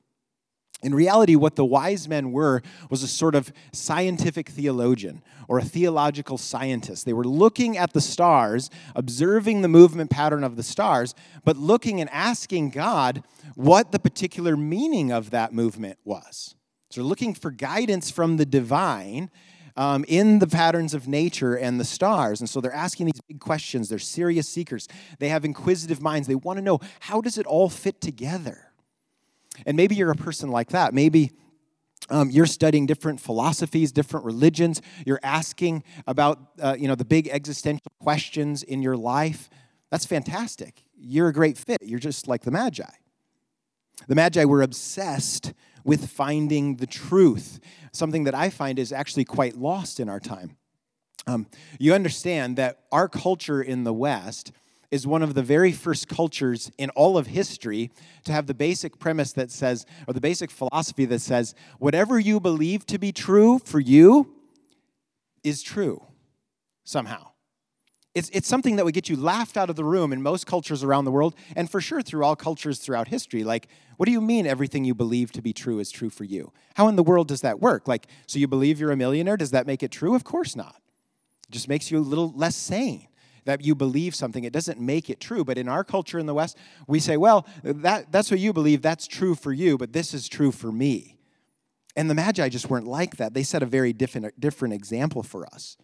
In 0.83 0.93
reality, 0.93 1.35
what 1.35 1.55
the 1.55 1.65
wise 1.65 2.07
men 2.07 2.31
were 2.31 2.61
was 2.89 3.03
a 3.03 3.07
sort 3.07 3.35
of 3.35 3.51
scientific 3.71 4.49
theologian 4.49 5.21
or 5.47 5.59
a 5.59 5.63
theological 5.63 6.37
scientist. 6.37 7.05
They 7.05 7.13
were 7.13 7.23
looking 7.23 7.77
at 7.77 7.93
the 7.93 8.01
stars, 8.01 8.69
observing 8.95 9.61
the 9.61 9.67
movement 9.67 10.09
pattern 10.09 10.43
of 10.43 10.55
the 10.55 10.63
stars, 10.63 11.15
but 11.43 11.57
looking 11.57 12.01
and 12.01 12.09
asking 12.11 12.71
God 12.71 13.23
what 13.55 13.91
the 13.91 13.99
particular 13.99 14.57
meaning 14.57 15.11
of 15.11 15.31
that 15.31 15.53
movement 15.53 15.97
was. 16.03 16.55
So, 16.89 17.01
looking 17.01 17.33
for 17.33 17.49
guidance 17.49 18.11
from 18.11 18.37
the 18.37 18.45
divine 18.45 19.31
um, 19.75 20.05
in 20.07 20.39
the 20.39 20.47
patterns 20.47 20.93
of 20.93 21.07
nature 21.07 21.55
and 21.55 21.79
the 21.79 21.85
stars. 21.85 22.39
And 22.39 22.49
so 22.49 22.61
they're 22.61 22.73
asking 22.73 23.07
these 23.07 23.21
big 23.27 23.39
questions. 23.39 23.89
They're 23.89 23.99
serious 23.99 24.47
seekers. 24.47 24.87
They 25.19 25.29
have 25.29 25.45
inquisitive 25.45 26.01
minds. 26.01 26.27
They 26.27 26.35
want 26.35 26.57
to 26.57 26.63
know 26.63 26.79
how 26.99 27.21
does 27.21 27.37
it 27.37 27.45
all 27.45 27.69
fit 27.69 28.01
together? 28.01 28.72
And 29.65 29.77
maybe 29.77 29.95
you're 29.95 30.11
a 30.11 30.15
person 30.15 30.49
like 30.49 30.69
that. 30.69 30.93
Maybe 30.93 31.31
um, 32.09 32.29
you're 32.29 32.45
studying 32.45 32.85
different 32.85 33.19
philosophies, 33.19 33.91
different 33.91 34.25
religions. 34.25 34.81
You're 35.05 35.19
asking 35.23 35.83
about 36.05 36.39
uh, 36.61 36.75
you 36.77 36.87
know 36.87 36.95
the 36.95 37.05
big 37.05 37.27
existential 37.29 37.91
questions 37.99 38.63
in 38.63 38.81
your 38.81 38.97
life. 38.97 39.49
That's 39.89 40.05
fantastic. 40.05 40.83
You're 40.97 41.27
a 41.27 41.33
great 41.33 41.57
fit. 41.57 41.77
You're 41.81 41.99
just 41.99 42.27
like 42.27 42.43
the 42.43 42.51
Magi. 42.51 42.83
The 44.07 44.15
Magi 44.15 44.43
were 44.45 44.61
obsessed 44.61 45.53
with 45.83 46.09
finding 46.09 46.77
the 46.77 46.87
truth, 46.87 47.59
something 47.91 48.23
that 48.23 48.33
I 48.33 48.49
find 48.49 48.79
is 48.79 48.91
actually 48.91 49.25
quite 49.25 49.55
lost 49.55 49.99
in 49.99 50.09
our 50.09 50.19
time. 50.19 50.57
Um, 51.27 51.47
you 51.79 51.93
understand 51.93 52.57
that 52.57 52.79
our 52.91 53.07
culture 53.07 53.61
in 53.61 53.83
the 53.83 53.93
West 53.93 54.51
is 54.93 55.07
one 55.07 55.23
of 55.23 55.33
the 55.33 55.41
very 55.41 55.71
first 55.71 56.07
cultures 56.07 56.71
in 56.77 56.91
all 56.91 57.17
of 57.17 57.25
history 57.25 57.89
to 58.23 58.31
have 58.31 58.45
the 58.45 58.53
basic 58.53 58.99
premise 58.99 59.33
that 59.33 59.49
says, 59.49 59.87
or 60.07 60.13
the 60.13 60.21
basic 60.21 60.51
philosophy 60.51 61.03
that 61.03 61.17
says, 61.17 61.55
whatever 61.79 62.19
you 62.19 62.39
believe 62.39 62.85
to 62.85 62.99
be 62.99 63.11
true 63.11 63.57
for 63.65 63.79
you 63.79 64.35
is 65.43 65.63
true 65.63 66.05
somehow. 66.83 67.29
It's, 68.13 68.29
it's 68.29 68.47
something 68.47 68.75
that 68.75 68.85
would 68.85 68.93
get 68.93 69.09
you 69.09 69.15
laughed 69.15 69.57
out 69.57 69.71
of 69.71 69.75
the 69.75 69.83
room 69.83 70.13
in 70.13 70.21
most 70.21 70.45
cultures 70.45 70.83
around 70.83 71.05
the 71.05 71.11
world, 71.11 71.33
and 71.55 71.67
for 71.71 71.81
sure 71.81 72.03
through 72.03 72.23
all 72.23 72.35
cultures 72.35 72.77
throughout 72.77 73.07
history. 73.07 73.43
Like, 73.43 73.69
what 73.97 74.05
do 74.05 74.11
you 74.11 74.21
mean 74.21 74.45
everything 74.45 74.85
you 74.85 74.93
believe 74.93 75.31
to 75.31 75.41
be 75.41 75.53
true 75.53 75.79
is 75.79 75.89
true 75.89 76.11
for 76.11 76.23
you? 76.23 76.53
How 76.75 76.87
in 76.87 76.97
the 76.97 77.03
world 77.03 77.29
does 77.29 77.41
that 77.41 77.59
work? 77.59 77.87
Like, 77.87 78.05
so 78.27 78.37
you 78.37 78.47
believe 78.47 78.79
you're 78.79 78.91
a 78.91 78.95
millionaire? 78.95 79.37
Does 79.37 79.49
that 79.49 79.65
make 79.65 79.81
it 79.81 79.89
true? 79.89 80.13
Of 80.13 80.23
course 80.23 80.55
not. 80.55 80.75
It 81.49 81.51
just 81.51 81.67
makes 81.67 81.89
you 81.89 81.97
a 81.97 82.01
little 82.01 82.31
less 82.35 82.55
sane 82.55 83.07
that 83.45 83.63
you 83.63 83.75
believe 83.75 84.15
something. 84.15 84.43
It 84.43 84.53
doesn't 84.53 84.79
make 84.79 85.09
it 85.09 85.19
true. 85.19 85.43
But 85.43 85.57
in 85.57 85.67
our 85.67 85.83
culture 85.83 86.19
in 86.19 86.25
the 86.25 86.33
West, 86.33 86.57
we 86.87 86.99
say, 86.99 87.17
well, 87.17 87.45
that, 87.63 88.11
that's 88.11 88.31
what 88.31 88.39
you 88.39 88.53
believe, 88.53 88.81
that's 88.81 89.07
true 89.07 89.35
for 89.35 89.51
you, 89.51 89.77
but 89.77 89.93
this 89.93 90.13
is 90.13 90.27
true 90.27 90.51
for 90.51 90.71
me. 90.71 91.17
And 91.95 92.09
the 92.09 92.15
Magi 92.15 92.49
just 92.49 92.69
weren't 92.69 92.87
like 92.87 93.17
that. 93.17 93.33
They 93.33 93.43
set 93.43 93.61
a 93.61 93.67
very 93.67 93.93
different, 93.93 94.39
different 94.39 94.73
example 94.73 95.23
for 95.23 95.45
us. 95.45 95.77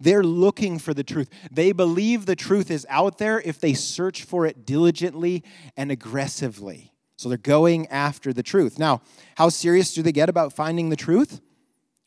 They're 0.00 0.24
looking 0.24 0.78
for 0.78 0.94
the 0.94 1.04
truth. 1.04 1.28
They 1.50 1.72
believe 1.72 2.26
the 2.26 2.36
truth 2.36 2.70
is 2.70 2.86
out 2.88 3.18
there 3.18 3.40
if 3.40 3.60
they 3.60 3.74
search 3.74 4.24
for 4.24 4.46
it 4.46 4.66
diligently 4.66 5.44
and 5.76 5.90
aggressively. 5.90 6.92
So 7.16 7.28
they're 7.28 7.38
going 7.38 7.86
after 7.88 8.32
the 8.32 8.42
truth. 8.42 8.78
Now, 8.78 9.02
how 9.36 9.48
serious 9.48 9.94
do 9.94 10.02
they 10.02 10.12
get 10.12 10.28
about 10.28 10.52
finding 10.52 10.88
the 10.88 10.96
truth? 10.96 11.40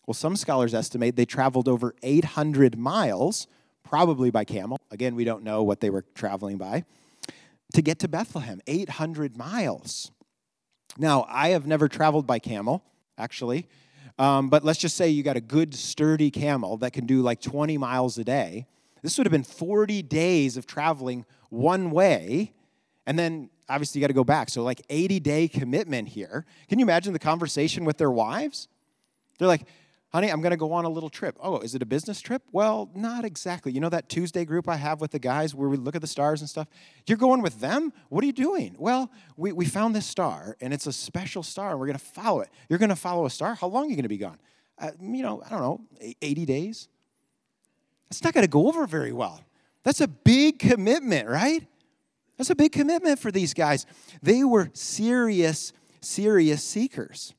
Well, 0.06 0.13
some 0.13 0.36
scholars 0.36 0.74
estimate 0.74 1.16
they 1.16 1.25
traveled 1.25 1.68
over 1.68 1.94
800 2.01 2.77
miles, 2.77 3.48
probably 3.88 4.29
by 4.29 4.44
camel. 4.44 4.77
Again, 4.91 5.15
we 5.15 5.24
don't 5.24 5.44
know 5.44 5.63
what 5.63 5.79
they 5.79 5.89
were 5.89 6.03
traveling 6.13 6.58
by, 6.58 6.84
to 7.74 7.82
get 7.82 8.00
to 8.00 8.08
Bethlehem. 8.08 8.62
800 8.67 9.38
miles. 9.38 10.12
Now, 10.98 11.25
I 11.29 11.50
have 11.50 11.65
never 11.65 11.88
traveled 11.88 12.27
by 12.27 12.39
camel, 12.39 12.84
actually, 13.17 13.67
um, 14.20 14.50
but 14.50 14.65
let's 14.65 14.79
just 14.79 14.98
say 14.98 15.10
you 15.10 15.24
got 15.24 15.38
a 15.38 15.41
good, 15.41 15.74
sturdy 15.74 16.32
camel 16.32 16.77
that 16.77 16.91
can 16.91 17.06
do 17.06 17.22
like 17.22 17.39
20 17.39 17.77
miles 17.77 18.17
a 18.17 18.24
day. 18.24 18.65
This 19.03 19.17
would 19.17 19.27
have 19.27 19.32
been 19.32 19.44
40 19.44 20.01
days 20.01 20.58
of 20.58 20.65
traveling 20.65 21.25
one 21.50 21.91
way, 21.91 22.53
and 23.06 23.17
then 23.17 23.50
obviously 23.70 24.00
you 24.00 24.03
got 24.03 24.08
to 24.08 24.13
go 24.13 24.24
back. 24.24 24.50
So, 24.50 24.63
like 24.63 24.82
80 24.89 25.20
day 25.20 25.48
commitment 25.48 26.10
here. 26.10 26.46
Can 26.67 26.79
you 26.79 26.84
imagine 26.84 27.13
the 27.13 27.20
conversation 27.20 27.86
with 27.86 27.98
their 27.98 28.12
wives? 28.12 28.67
They're 29.38 29.48
like, 29.48 29.65
honey, 30.10 30.30
I'm 30.30 30.42
going 30.42 30.52
to 30.52 30.58
go 30.58 30.72
on 30.74 30.86
a 30.86 30.90
little 30.90 31.10
trip. 31.10 31.38
Oh, 31.40 31.60
is 31.60 31.76
it 31.76 31.82
a 31.82 31.86
business 31.86 32.22
trip? 32.22 32.44
Well, 32.52 32.90
not 32.96 33.26
exactly. 33.26 33.72
You 33.72 33.80
know 33.80 33.90
that 33.90 34.10
Tuesday 34.10 34.46
group 34.46 34.70
I 34.70 34.78
have 34.78 35.02
with 35.02 35.12
the 35.12 35.20
guys 35.20 35.54
where 35.54 35.70
we 35.70 35.78
look 35.78 35.96
at 35.96 36.02
the 36.02 36.08
stars 36.08 36.42
and 36.42 36.50
stuff? 36.50 36.68
You're 37.06 37.18
going 37.18 37.42
with 37.42 37.60
them? 37.60 37.92
What 38.10 38.24
are 38.24 38.28
you 38.28 38.34
doing? 38.34 38.76
Well, 38.80 39.12
we, 39.36 39.52
we 39.52 39.66
found 39.66 39.96
this 39.96 40.06
star, 40.06 40.56
and 40.62 40.74
it's 40.74 40.88
a 40.88 40.94
special 40.94 41.44
star, 41.44 41.72
and 41.72 41.80
we're 41.80 41.88
going 41.88 42.00
to 42.00 42.06
follow 42.06 42.42
it. 42.42 42.50
You're 42.70 42.80
going 42.80 42.90
to 42.90 42.96
follow 42.96 43.26
a 43.26 43.30
star? 43.30 43.56
How 43.56 43.68
long 43.68 43.86
are 43.86 43.90
you 43.90 43.96
going 43.96 44.04
to 44.04 44.10
be 44.10 44.18
gone? 44.18 44.40
Uh, 44.80 44.92
you 45.02 45.24
know, 45.24 45.42
I 45.46 45.50
don't 45.50 45.62
know, 45.62 45.82
80 46.22 46.46
days? 46.46 46.88
It's 48.10 48.24
not 48.24 48.34
going 48.34 48.46
to 48.46 48.50
go 48.50 48.68
over 48.68 48.88
very 48.88 49.12
well. 49.12 49.42
That's 49.84 50.02
a 50.02 50.08
big 50.08 50.60
commitment, 50.60 51.28
right? 51.28 51.66
That's 52.38 52.50
a 52.50 52.56
big 52.56 52.72
commitment 52.72 53.20
for 53.20 53.32
these 53.32 53.54
guys. 53.54 53.86
They 54.22 54.44
were 54.44 54.70
serious, 54.74 55.74
serious 56.02 56.64
seekers. 56.64 57.34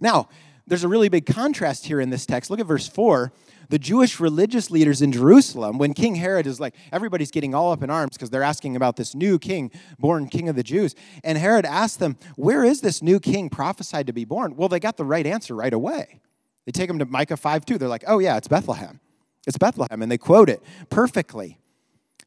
Now, 0.00 0.28
there's 0.68 0.84
a 0.84 0.88
really 0.88 1.08
big 1.08 1.26
contrast 1.26 1.86
here 1.86 2.00
in 2.00 2.10
this 2.10 2.26
text. 2.26 2.50
Look 2.50 2.60
at 2.60 2.66
verse 2.66 2.86
4. 2.86 3.32
The 3.70 3.78
Jewish 3.78 4.18
religious 4.18 4.70
leaders 4.70 5.02
in 5.02 5.12
Jerusalem, 5.12 5.76
when 5.76 5.92
King 5.92 6.14
Herod 6.14 6.46
is 6.46 6.58
like, 6.58 6.74
everybody's 6.90 7.30
getting 7.30 7.54
all 7.54 7.72
up 7.72 7.82
in 7.82 7.90
arms 7.90 8.16
because 8.16 8.30
they're 8.30 8.42
asking 8.42 8.76
about 8.76 8.96
this 8.96 9.14
new 9.14 9.38
king, 9.38 9.70
born 9.98 10.28
king 10.28 10.48
of 10.48 10.56
the 10.56 10.62
Jews. 10.62 10.94
And 11.22 11.36
Herod 11.36 11.66
asked 11.66 11.98
them, 11.98 12.16
Where 12.36 12.64
is 12.64 12.80
this 12.80 13.02
new 13.02 13.20
king 13.20 13.50
prophesied 13.50 14.06
to 14.06 14.12
be 14.12 14.24
born? 14.24 14.56
Well, 14.56 14.68
they 14.68 14.80
got 14.80 14.96
the 14.96 15.04
right 15.04 15.26
answer 15.26 15.54
right 15.54 15.72
away. 15.72 16.20
They 16.64 16.72
take 16.72 16.88
him 16.88 16.98
to 16.98 17.04
Micah 17.04 17.36
5 17.36 17.66
2. 17.66 17.78
They're 17.78 17.88
like, 17.88 18.04
Oh, 18.06 18.18
yeah, 18.18 18.36
it's 18.36 18.48
Bethlehem. 18.48 19.00
It's 19.46 19.58
Bethlehem. 19.58 20.00
And 20.00 20.10
they 20.10 20.18
quote 20.18 20.48
it 20.48 20.62
perfectly. 20.88 21.58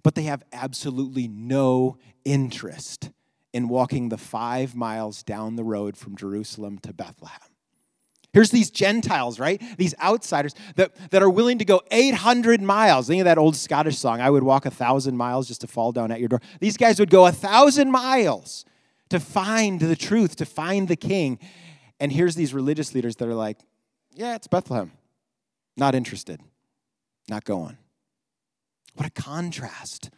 But 0.04 0.16
they 0.16 0.24
have 0.24 0.44
absolutely 0.52 1.28
no 1.28 1.98
interest 2.26 3.12
in 3.54 3.68
walking 3.68 4.10
the 4.10 4.18
five 4.18 4.76
miles 4.76 5.24
down 5.24 5.56
the 5.56 5.64
road 5.64 5.98
from 5.98 6.16
Jerusalem 6.16 6.80
to 6.80 6.94
Bethlehem. 6.94 7.51
Here's 8.34 8.50
these 8.50 8.72
Gentiles, 8.72 9.40
right? 9.40 9.62
These 9.78 9.94
outsiders 10.02 10.56
that, 10.76 10.96
that 11.12 11.22
are 11.22 11.30
willing 11.30 11.58
to 11.60 11.66
go 11.66 11.82
800 11.92 12.62
miles. 12.62 13.08
Think 13.08 13.22
of 13.22 13.26
that 13.26 13.38
old 13.38 13.56
Scottish 13.56 13.98
song, 13.98 14.22
I 14.22 14.30
would 14.30 14.44
walk 14.44 14.66
a 14.66 14.72
thousand 14.72 15.18
miles 15.18 15.48
just 15.48 15.62
to 15.62 15.68
fall 15.68 15.92
down 15.92 16.12
at 16.12 16.20
your 16.20 16.30
door. 16.30 16.42
These 16.60 16.78
guys 16.78 17.00
would 17.00 17.10
go 17.10 17.26
a 17.26 17.32
thousand 17.32 17.92
miles 17.92 18.66
to 19.10 19.20
find 19.20 19.80
the 19.80 19.98
truth, 19.98 20.38
to 20.38 20.46
find 20.46 20.88
the 20.88 20.96
king. 20.96 21.40
And 22.00 22.12
here's 22.12 22.36
these 22.36 22.54
religious 22.54 22.96
leaders 22.96 23.18
that 23.18 23.28
are 23.28 23.36
like, 23.36 23.58
yeah, 24.14 24.36
it's 24.36 24.48
Bethlehem. 24.48 24.92
Not 25.76 25.94
interested, 25.94 26.40
not 27.30 27.44
going. 27.44 27.78
What 28.96 29.08
a 29.08 29.12
contrast. 29.12 30.10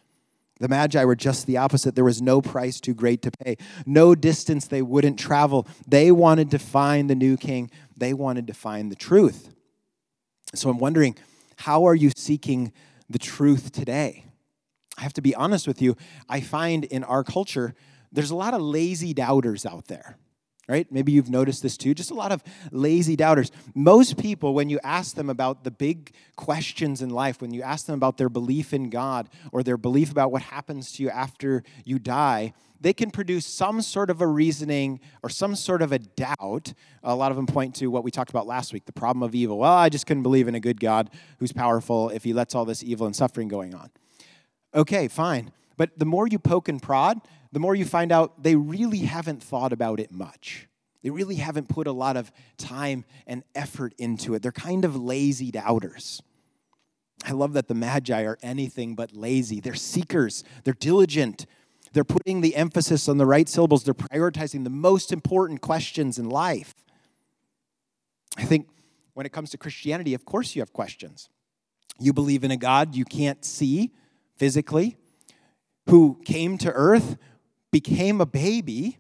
The 0.60 0.67
Magi 0.67 1.03
were 1.03 1.15
just 1.15 1.48
the 1.48 1.58
opposite. 1.58 1.96
There 1.96 2.03
was 2.03 2.22
no 2.22 2.41
price 2.41 2.79
too 2.79 2.93
great 2.93 3.22
to 3.24 3.32
pay, 3.32 3.58
no 3.86 4.15
distance 4.15 4.67
they 4.67 4.82
wouldn't 4.82 5.20
travel. 5.20 5.67
They 5.88 6.12
wanted 6.12 6.51
to 6.51 6.60
find 6.60 7.10
the 7.10 7.15
new 7.15 7.38
king, 7.38 7.70
they 7.96 8.14
wanted 8.14 8.48
to 8.48 8.54
find 8.54 8.92
the 8.92 8.96
truth. 8.96 9.54
So 10.56 10.70
I'm 10.70 10.80
wondering, 10.80 11.16
how 11.58 11.86
are 11.86 11.96
you 11.96 12.12
seeking 12.16 12.72
the 13.10 13.20
truth 13.20 13.72
today? 13.72 14.26
I 14.98 15.02
have 15.02 15.13
to 15.13 15.22
be 15.22 15.34
honest 15.34 15.67
with 15.67 15.82
you. 15.82 15.96
I 16.30 16.41
find 16.41 16.86
in 16.86 17.04
our 17.04 17.24
culture, 17.24 17.74
there's 18.12 18.32
a 18.32 18.36
lot 18.36 18.54
of 18.54 18.62
lazy 18.62 19.13
doubters 19.13 19.65
out 19.65 19.88
there 19.88 20.17
right? 20.67 20.89
Maybe 20.91 21.12
you've 21.12 21.30
noticed 21.30 21.62
this 21.62 21.78
too. 21.78 21.94
Just 21.94 22.12
a 22.12 22.15
lot 22.15 22.32
of 22.32 22.44
lazy 22.72 23.15
doubters. 23.15 23.52
Most 23.76 24.17
people, 24.17 24.54
when 24.54 24.70
you 24.70 24.80
ask 24.84 25.15
them 25.15 25.30
about 25.30 25.63
the 25.63 25.72
big 25.72 26.13
questions 26.36 27.02
in 27.02 27.10
life, 27.10 27.41
when 27.41 27.54
you 27.54 27.62
ask 27.62 27.86
them 27.86 27.96
about 27.96 28.17
their 28.17 28.30
belief 28.30 28.74
in 28.74 28.89
God 28.89 29.30
or 29.52 29.62
their 29.63 29.78
belief 29.78 30.12
about 30.12 30.32
what 30.32 30.41
happens 30.41 30.94
to 30.94 31.04
you 31.04 31.10
after 31.10 31.63
you 31.84 32.00
die, 32.00 32.54
they 32.84 32.93
can 32.93 33.12
produce 33.12 33.46
some 33.46 33.82
sort 33.82 34.10
of 34.10 34.19
a 34.19 34.28
reasoning 34.28 35.00
or 35.24 35.30
some 35.30 35.56
sort 35.56 35.82
of 35.82 35.93
a 35.93 36.00
doubt. 36.00 36.74
A 37.02 37.15
lot 37.15 37.32
of 37.32 37.38
them 37.38 37.48
point 37.48 37.76
to 37.76 37.88
what 37.88 38.04
we 38.04 38.12
talked 38.12 38.30
about 38.30 38.46
last 38.46 38.74
week 38.74 38.86
the 38.86 38.91
problem 38.91 39.24
of 39.24 39.34
evil. 39.34 39.58
Well, 39.58 39.72
I 39.72 39.88
just 39.88 40.06
couldn't 40.06 40.24
believe 40.24 40.50
in 40.50 40.54
a 40.54 40.60
good 40.60 40.82
God 40.82 41.10
who's 41.39 41.54
powerful 41.54 42.10
if 42.10 42.26
he 42.26 42.34
lets 42.34 42.54
all 42.54 42.65
this 42.65 42.84
evil 42.84 43.08
and 43.08 43.15
suffering 43.15 43.48
going 43.48 43.74
on. 43.74 43.89
Okay, 44.76 45.08
fine. 45.08 45.54
But 45.78 45.98
the 45.98 46.06
more 46.06 46.28
you 46.28 46.38
poke 46.38 46.67
and 46.67 46.82
prod, 46.82 47.22
the 47.54 47.60
more 47.60 47.74
you 47.74 47.86
find 47.86 48.12
out 48.12 48.43
they 48.43 48.56
really 48.56 49.00
haven't 49.00 49.41
thought 49.41 49.72
about 49.72 50.02
it 50.02 50.12
much. 50.12 50.67
They 51.04 51.10
really 51.10 51.36
haven't 51.36 51.69
put 51.69 51.88
a 51.88 51.91
lot 51.93 52.17
of 52.17 52.34
time 52.58 53.06
and 53.26 53.43
effort 53.56 53.93
into 53.98 54.34
it. 54.34 54.41
They're 54.41 54.52
kind 54.52 54.84
of 54.84 54.96
lazy 54.96 55.52
doubters. 55.52 56.22
I 57.26 57.32
love 57.32 57.54
that 57.54 57.69
the 57.69 57.76
Magi 57.76 58.24
are 58.24 58.38
anything 58.43 58.96
but 58.96 59.15
lazy. 59.15 59.62
They're 59.62 59.74
seekers, 59.74 60.43
they're 60.65 60.74
diligent, 60.74 61.46
they're 61.93 62.03
putting 62.03 62.41
the 62.41 62.56
emphasis 62.56 63.08
on 63.08 63.17
the 63.17 63.25
right 63.25 63.47
syllables, 63.47 63.84
they're 63.84 63.93
prioritizing 63.93 64.63
the 64.63 64.69
most 64.69 65.12
important 65.12 65.62
questions 65.62 66.17
in 66.17 66.29
life. 66.29 66.73
I 68.38 68.43
think 68.43 68.67
when 69.13 69.25
it 69.25 69.32
comes 69.32 69.51
to 69.51 69.58
Christianity, 69.58 70.13
of 70.13 70.25
course 70.25 70.56
you 70.56 70.62
have 70.62 70.73
questions. 70.73 71.29
You 71.99 72.12
believe 72.13 72.43
in 72.43 72.51
a 72.51 72.58
God 72.58 72.95
you 72.95 73.06
can't 73.06 73.45
see 73.45 73.93
physically, 74.36 74.97
who 75.88 76.19
came 76.25 76.58
to 76.58 76.71
earth, 76.71 77.17
became 77.71 78.19
a 78.19 78.25
baby, 78.25 78.97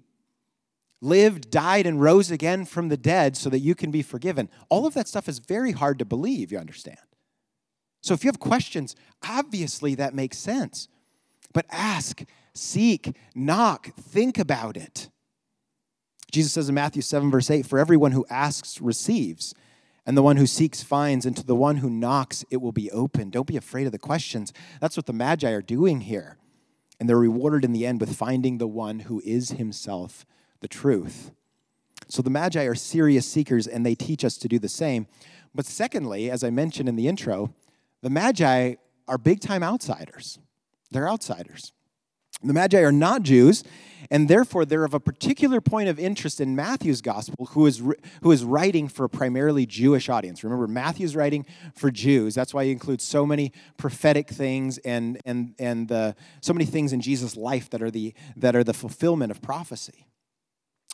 lived, 1.01 1.49
died, 1.49 1.87
and 1.87 2.01
rose 2.01 2.29
again 2.29 2.65
from 2.65 2.89
the 2.89 2.97
dead 2.97 3.35
so 3.35 3.49
that 3.49 3.59
you 3.59 3.73
can 3.73 3.89
be 3.89 4.01
forgiven. 4.01 4.49
All 4.69 4.85
of 4.85 4.93
that 4.93 5.07
stuff 5.07 5.27
is 5.27 5.39
very 5.39 5.71
hard 5.71 5.97
to 5.99 6.05
believe, 6.05 6.51
you 6.51 6.57
understand. 6.57 6.97
So 8.01 8.13
if 8.13 8.23
you 8.23 8.27
have 8.27 8.39
questions, 8.39 8.95
obviously 9.27 9.95
that 9.95 10.13
makes 10.13 10.37
sense. 10.37 10.87
But 11.53 11.65
ask, 11.71 12.23
seek, 12.53 13.15
knock, 13.35 13.93
think 13.95 14.37
about 14.37 14.77
it. 14.77 15.09
Jesus 16.31 16.53
says 16.53 16.69
in 16.69 16.75
Matthew 16.75 17.01
7, 17.01 17.29
verse 17.29 17.51
8, 17.51 17.65
For 17.65 17.77
everyone 17.77 18.11
who 18.11 18.25
asks 18.29 18.81
receives, 18.81 19.53
and 20.05 20.17
the 20.17 20.23
one 20.23 20.37
who 20.37 20.47
seeks 20.47 20.83
finds, 20.83 21.25
and 21.25 21.37
to 21.37 21.45
the 21.45 21.55
one 21.55 21.77
who 21.77 21.89
knocks 21.89 22.43
it 22.49 22.57
will 22.57 22.71
be 22.71 22.91
open. 22.91 23.29
Don't 23.29 23.47
be 23.47 23.57
afraid 23.57 23.85
of 23.85 23.91
the 23.91 23.99
questions. 23.99 24.51
That's 24.81 24.97
what 24.97 25.05
the 25.05 25.13
Magi 25.13 25.49
are 25.51 25.61
doing 25.61 26.01
here 26.01 26.37
and 27.03 27.09
they're 27.09 27.17
rewarded 27.17 27.65
in 27.65 27.73
the 27.73 27.85
end 27.85 27.99
with 27.99 28.15
finding 28.15 28.57
the 28.57 28.67
one 28.67 28.99
who 28.99 29.21
is 29.25 29.49
himself 29.49 30.25
the 30.61 30.69
truth. 30.69 31.31
So 32.07 32.21
the 32.21 32.29
Magi 32.29 32.63
are 32.63 32.75
serious 32.75 33.27
seekers, 33.27 33.67
and 33.67 33.85
they 33.85 33.93
teach 33.93 34.23
us 34.23 34.37
to 34.37 34.47
do 34.47 34.57
the 34.57 34.69
same. 34.69 35.07
But 35.53 35.65
secondly, 35.65 36.31
as 36.31 36.45
I 36.45 36.49
mentioned 36.49 36.87
in 36.87 36.95
the 36.95 37.09
intro, 37.09 37.53
the 38.01 38.09
Magi 38.09 38.75
are 39.07 39.17
big 39.17 39.41
time 39.41 39.63
outsiders. 39.63 40.39
They're 40.91 41.09
outsiders. 41.09 41.73
The 42.43 42.53
Magi 42.53 42.79
are 42.79 42.91
not 42.91 43.23
Jews, 43.23 43.63
and 44.11 44.29
therefore 44.29 44.65
they're 44.65 44.83
of 44.83 44.93
a 44.93 44.99
particular 44.99 45.61
point 45.61 45.87
of 45.87 45.97
interest 45.97 46.41
in 46.41 46.55
Matthew's 46.55 47.01
gospel, 47.01 47.45
who 47.47 47.65
is, 47.65 47.81
who 48.21 48.31
is 48.31 48.43
writing 48.43 48.87
for 48.87 49.05
a 49.05 49.09
primarily 49.09 49.65
Jewish 49.65 50.09
audience. 50.09 50.43
Remember, 50.43 50.67
Matthew's 50.67 51.15
writing 51.15 51.45
for 51.73 51.89
Jews. 51.89 52.35
That's 52.35 52.53
why 52.53 52.65
he 52.65 52.71
includes 52.71 53.03
so 53.03 53.25
many 53.25 53.53
prophetic 53.77 54.29
things 54.29 54.77
and, 54.79 55.19
and, 55.25 55.55
and 55.57 55.87
the, 55.87 56.15
so 56.41 56.53
many 56.53 56.65
things 56.65 56.91
in 56.91 57.01
Jesus' 57.01 57.37
life 57.37 57.69
that 57.69 57.81
are, 57.81 57.91
the, 57.91 58.13
that 58.35 58.55
are 58.55 58.63
the 58.63 58.73
fulfillment 58.73 59.31
of 59.31 59.41
prophecy. 59.41 60.05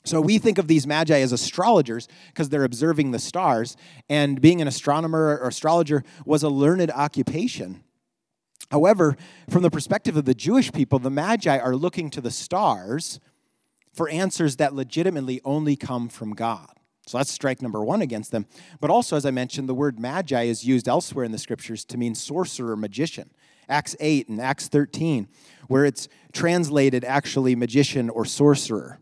So 0.05 0.21
we 0.21 0.37
think 0.37 0.57
of 0.57 0.67
these 0.67 0.87
magi 0.87 1.19
as 1.19 1.33
astrologers 1.33 2.07
because 2.27 2.49
they're 2.49 2.63
observing 2.63 3.11
the 3.11 3.19
stars, 3.19 3.75
and 4.07 4.39
being 4.39 4.61
an 4.61 4.67
astronomer 4.67 5.37
or 5.41 5.47
astrologer 5.49 6.03
was 6.25 6.41
a 6.41 6.49
learned 6.49 6.89
occupation. 6.91 7.83
However, 8.71 9.17
from 9.49 9.63
the 9.63 9.71
perspective 9.71 10.15
of 10.15 10.25
the 10.25 10.33
Jewish 10.33 10.71
people, 10.71 10.99
the 10.99 11.09
Magi 11.09 11.57
are 11.57 11.75
looking 11.75 12.09
to 12.11 12.21
the 12.21 12.31
stars 12.31 13.19
for 13.93 14.09
answers 14.09 14.57
that 14.57 14.75
legitimately 14.75 15.41
only 15.43 15.75
come 15.75 16.07
from 16.09 16.33
God. 16.33 16.69
So 17.07 17.17
that's 17.17 17.31
strike 17.31 17.61
number 17.61 17.83
one 17.83 18.03
against 18.03 18.31
them. 18.31 18.45
But 18.79 18.91
also, 18.91 19.15
as 19.15 19.25
I 19.25 19.31
mentioned, 19.31 19.67
the 19.67 19.73
word 19.73 19.99
magi 19.99 20.43
is 20.43 20.63
used 20.63 20.87
elsewhere 20.87 21.25
in 21.25 21.31
the 21.31 21.39
scriptures 21.39 21.83
to 21.85 21.97
mean 21.97 22.13
sorcerer, 22.13 22.75
magician. 22.75 23.31
Acts 23.67 23.95
8 23.99 24.29
and 24.29 24.39
Acts 24.39 24.67
13, 24.67 25.27
where 25.67 25.85
it's 25.85 26.07
translated 26.33 27.03
actually 27.03 27.55
magician 27.55 28.09
or 28.09 28.25
sorcerer. 28.25 28.99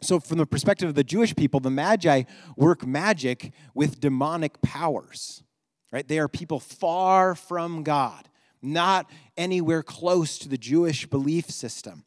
So, 0.00 0.18
from 0.18 0.38
the 0.38 0.46
perspective 0.46 0.88
of 0.88 0.94
the 0.96 1.04
Jewish 1.04 1.34
people, 1.36 1.60
the 1.60 1.70
Magi 1.70 2.24
work 2.56 2.84
magic 2.84 3.52
with 3.72 4.00
demonic 4.00 4.60
powers, 4.62 5.44
right? 5.92 6.06
They 6.06 6.18
are 6.18 6.28
people 6.28 6.58
far 6.58 7.36
from 7.36 7.84
God 7.84 8.28
not 8.62 9.10
anywhere 9.36 9.82
close 9.82 10.38
to 10.38 10.48
the 10.48 10.58
Jewish 10.58 11.06
belief 11.06 11.50
system. 11.50 12.04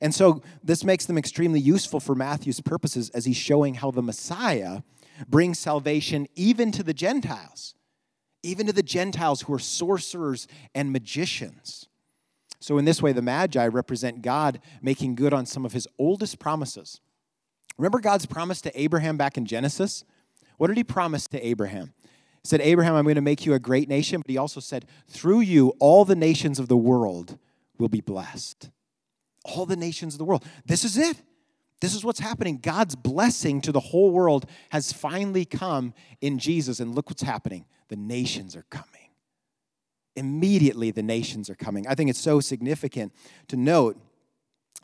And 0.00 0.14
so 0.14 0.42
this 0.62 0.84
makes 0.84 1.06
them 1.06 1.16
extremely 1.16 1.60
useful 1.60 2.00
for 2.00 2.14
Matthew's 2.14 2.60
purposes 2.60 3.10
as 3.10 3.24
he's 3.24 3.36
showing 3.36 3.74
how 3.74 3.90
the 3.90 4.02
Messiah 4.02 4.82
brings 5.28 5.58
salvation 5.58 6.28
even 6.34 6.70
to 6.72 6.82
the 6.82 6.94
Gentiles, 6.94 7.74
even 8.42 8.66
to 8.66 8.72
the 8.72 8.82
Gentiles 8.82 9.42
who 9.42 9.54
are 9.54 9.58
sorcerers 9.58 10.46
and 10.74 10.92
magicians. 10.92 11.88
So, 12.60 12.76
in 12.76 12.84
this 12.84 13.00
way, 13.00 13.12
the 13.12 13.22
Magi 13.22 13.66
represent 13.68 14.20
God 14.20 14.60
making 14.82 15.14
good 15.14 15.32
on 15.32 15.46
some 15.46 15.64
of 15.64 15.72
his 15.72 15.86
oldest 15.98 16.38
promises. 16.38 17.00
Remember 17.76 18.00
God's 18.00 18.26
promise 18.26 18.60
to 18.62 18.80
Abraham 18.80 19.16
back 19.16 19.36
in 19.36 19.46
Genesis? 19.46 20.04
What 20.56 20.66
did 20.66 20.76
he 20.76 20.84
promise 20.84 21.28
to 21.28 21.46
Abraham? 21.46 21.94
Said, 22.44 22.60
Abraham, 22.60 22.94
I'm 22.94 23.04
going 23.04 23.16
to 23.16 23.20
make 23.20 23.44
you 23.44 23.54
a 23.54 23.58
great 23.58 23.88
nation, 23.88 24.20
but 24.20 24.30
he 24.30 24.38
also 24.38 24.60
said, 24.60 24.86
through 25.08 25.40
you, 25.40 25.74
all 25.78 26.04
the 26.04 26.16
nations 26.16 26.58
of 26.58 26.68
the 26.68 26.76
world 26.76 27.38
will 27.78 27.88
be 27.88 28.00
blessed. 28.00 28.70
All 29.44 29.66
the 29.66 29.76
nations 29.76 30.14
of 30.14 30.18
the 30.18 30.24
world. 30.24 30.44
This 30.64 30.84
is 30.84 30.96
it. 30.96 31.20
This 31.80 31.94
is 31.94 32.04
what's 32.04 32.20
happening. 32.20 32.58
God's 32.58 32.96
blessing 32.96 33.60
to 33.62 33.72
the 33.72 33.80
whole 33.80 34.10
world 34.10 34.46
has 34.70 34.92
finally 34.92 35.44
come 35.44 35.94
in 36.20 36.38
Jesus. 36.38 36.80
And 36.80 36.94
look 36.94 37.08
what's 37.10 37.22
happening 37.22 37.66
the 37.88 37.96
nations 37.96 38.54
are 38.54 38.66
coming. 38.70 39.10
Immediately, 40.16 40.90
the 40.90 41.02
nations 41.02 41.48
are 41.48 41.54
coming. 41.54 41.86
I 41.86 41.94
think 41.94 42.10
it's 42.10 42.20
so 42.20 42.40
significant 42.40 43.12
to 43.46 43.56
note 43.56 43.96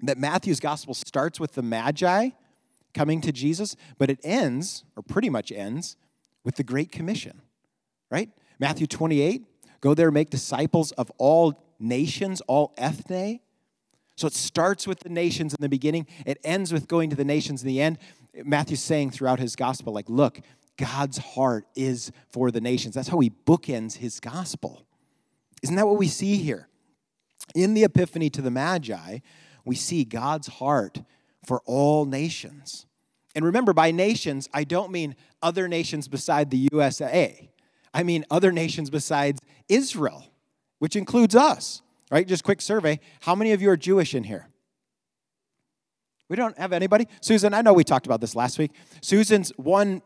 that 0.03 0.17
Matthew's 0.17 0.61
gospel 0.61 0.95
starts 0.95 1.39
with 1.41 1.55
the 1.55 1.63
Magi 1.63 2.31
coming 2.95 3.21
to 3.21 3.33
Jesus, 3.33 3.77
but 3.99 4.09
it 4.09 4.21
ends, 4.23 4.85
or 4.97 5.03
pretty 5.03 5.29
much 5.29 5.51
ends, 5.51 5.97
with 6.45 6.57
the 6.57 6.65
Great 6.65 6.93
Commission, 6.93 7.41
right? 8.11 8.31
Matthew 8.59 8.87
28 8.87 9.45
go 9.85 9.93
there, 9.93 10.11
make 10.11 10.31
disciples 10.31 10.93
of 10.93 11.13
all 11.19 11.63
nations, 11.79 12.41
all 12.47 12.73
ethne. 12.79 13.39
So 14.17 14.27
it 14.27 14.33
starts 14.33 14.87
with 14.87 15.01
the 15.01 15.11
nations 15.11 15.53
in 15.53 15.59
the 15.61 15.69
beginning, 15.69 16.07
it 16.25 16.39
ends 16.43 16.73
with 16.73 16.89
going 16.89 17.11
to 17.11 17.17
the 17.17 17.25
nations 17.25 17.63
in 17.63 17.69
the 17.69 17.83
end. 17.83 17.99
Matthew's 18.45 18.83
saying 18.83 19.11
throughout 19.11 19.39
his 19.39 19.55
gospel, 19.55 19.93
like, 19.93 20.09
look, 20.09 20.41
God's 20.79 21.19
heart 21.19 21.67
is 21.77 22.13
for 22.31 22.51
the 22.51 22.63
nations. 22.63 22.95
That's 22.95 23.09
how 23.09 23.21
he 23.21 23.31
bookends 23.31 23.97
his 23.97 24.21
gospel. 24.21 24.87
Isn't 25.63 25.77
that 25.77 25.87
what 25.87 25.99
we 25.99 26.09
see 26.09 26.37
here? 26.37 26.69
In 27.55 27.75
the 27.75 27.85
Epiphany 27.85 28.31
to 28.31 28.43
the 28.43 28.51
Magi, 28.51 29.19
we 29.65 29.75
see 29.75 30.05
God's 30.05 30.47
heart 30.47 31.03
for 31.45 31.61
all 31.67 32.07
nations. 32.07 32.87
And 33.35 33.45
remember, 33.45 33.73
by 33.73 33.91
nations, 33.91 34.49
I 34.55 34.65
don't 34.65 34.93
mean 34.93 35.17
other 35.43 35.69
nations 35.69 36.09
beside 36.09 36.51
the 36.51 36.69
USA. 36.73 37.51
I 37.93 38.03
mean 38.03 38.25
other 38.31 38.53
nations 38.53 38.91
besides 38.91 39.41
Israel, 39.69 40.27
which 40.79 40.97
includes 40.97 41.35
us. 41.35 41.83
Right? 42.11 42.27
Just 42.29 42.45
quick 42.45 42.61
survey. 42.61 43.01
How 43.21 43.35
many 43.35 43.53
of 43.53 43.63
you 43.63 43.71
are 43.71 43.77
Jewish 43.77 44.15
in 44.15 44.25
here? 44.25 44.49
We 46.29 46.37
don't 46.37 46.57
have 46.59 46.73
anybody? 46.73 47.07
Susan, 47.21 47.55
I 47.55 47.63
know 47.63 47.73
we 47.73 47.85
talked 47.85 48.07
about 48.07 48.21
this 48.21 48.35
last 48.35 48.59
week. 48.59 48.73
Susan's 49.01 49.51
one, 49.57 50.03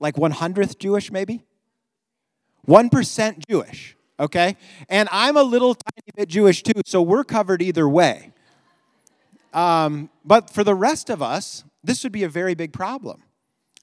like 0.00 0.14
100th 0.14 0.78
Jewish, 0.78 1.10
maybe? 1.10 1.42
1% 2.66 3.48
Jewish, 3.48 3.96
okay? 4.18 4.56
And 4.88 5.08
I'm 5.10 5.36
a 5.36 5.42
little 5.42 5.74
tiny 5.74 6.10
bit 6.16 6.28
Jewish 6.28 6.62
too, 6.62 6.80
so 6.86 7.02
we're 7.02 7.24
covered 7.24 7.62
either 7.62 7.88
way. 7.88 8.32
Um, 9.52 10.10
but 10.24 10.50
for 10.50 10.64
the 10.64 10.74
rest 10.74 11.10
of 11.10 11.22
us, 11.22 11.64
this 11.82 12.02
would 12.02 12.12
be 12.12 12.24
a 12.24 12.28
very 12.28 12.54
big 12.54 12.72
problem, 12.72 13.22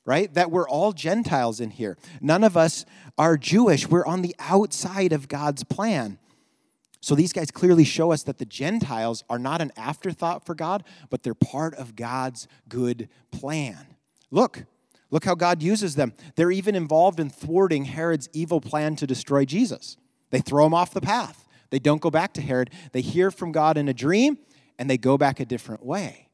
right? 0.06 0.34
That 0.34 0.52
we're 0.52 0.68
all 0.68 0.92
Gentiles 0.92 1.60
in 1.60 1.72
here. 1.72 1.98
None 2.22 2.44
of 2.44 2.58
us 2.58 2.86
are 3.18 3.38
Jewish. 3.38 3.88
We're 3.88 4.06
on 4.06 4.22
the 4.22 4.36
outside 4.40 5.14
of 5.14 5.28
God's 5.28 5.64
plan. 5.64 6.20
So 7.02 7.14
these 7.14 7.34
guys 7.34 7.52
clearly 7.52 7.84
show 7.84 8.12
us 8.12 8.24
that 8.24 8.40
the 8.40 8.46
Gentiles 8.46 9.24
are 9.30 9.38
not 9.38 9.62
an 9.62 9.72
afterthought 9.78 10.44
for 10.44 10.56
God, 10.56 10.84
but 11.12 11.22
they're 11.22 11.36
part 11.36 11.76
of 11.76 11.96
God's 11.96 12.48
good 12.68 13.10
plan. 13.32 13.78
Look, 14.32 14.66
look 15.12 15.24
how 15.24 15.36
God 15.36 15.62
uses 15.62 15.96
them. 15.96 16.14
They're 16.36 16.52
even 16.52 16.76
involved 16.76 17.20
in 17.20 17.30
thwarting 17.30 17.86
Herod's 17.86 18.28
evil 18.34 18.60
plan 18.60 18.96
to 18.96 19.06
destroy 19.06 19.46
Jesus. 19.46 19.98
They 20.32 20.40
throw 20.40 20.66
him 20.66 20.74
off 20.74 20.96
the 20.96 21.02
path. 21.02 21.48
They 21.70 21.78
don't 21.78 22.02
go 22.02 22.10
back 22.10 22.34
to 22.34 22.42
Herod. 22.42 22.72
They 22.92 23.02
hear 23.02 23.30
from 23.30 23.52
God 23.52 23.78
in 23.78 23.88
a 23.88 23.94
dream 23.94 24.40
and 24.80 24.90
they 24.90 24.98
go 24.98 25.18
back 25.18 25.40
a 25.40 25.46
different 25.46 25.86
way. 25.86 26.25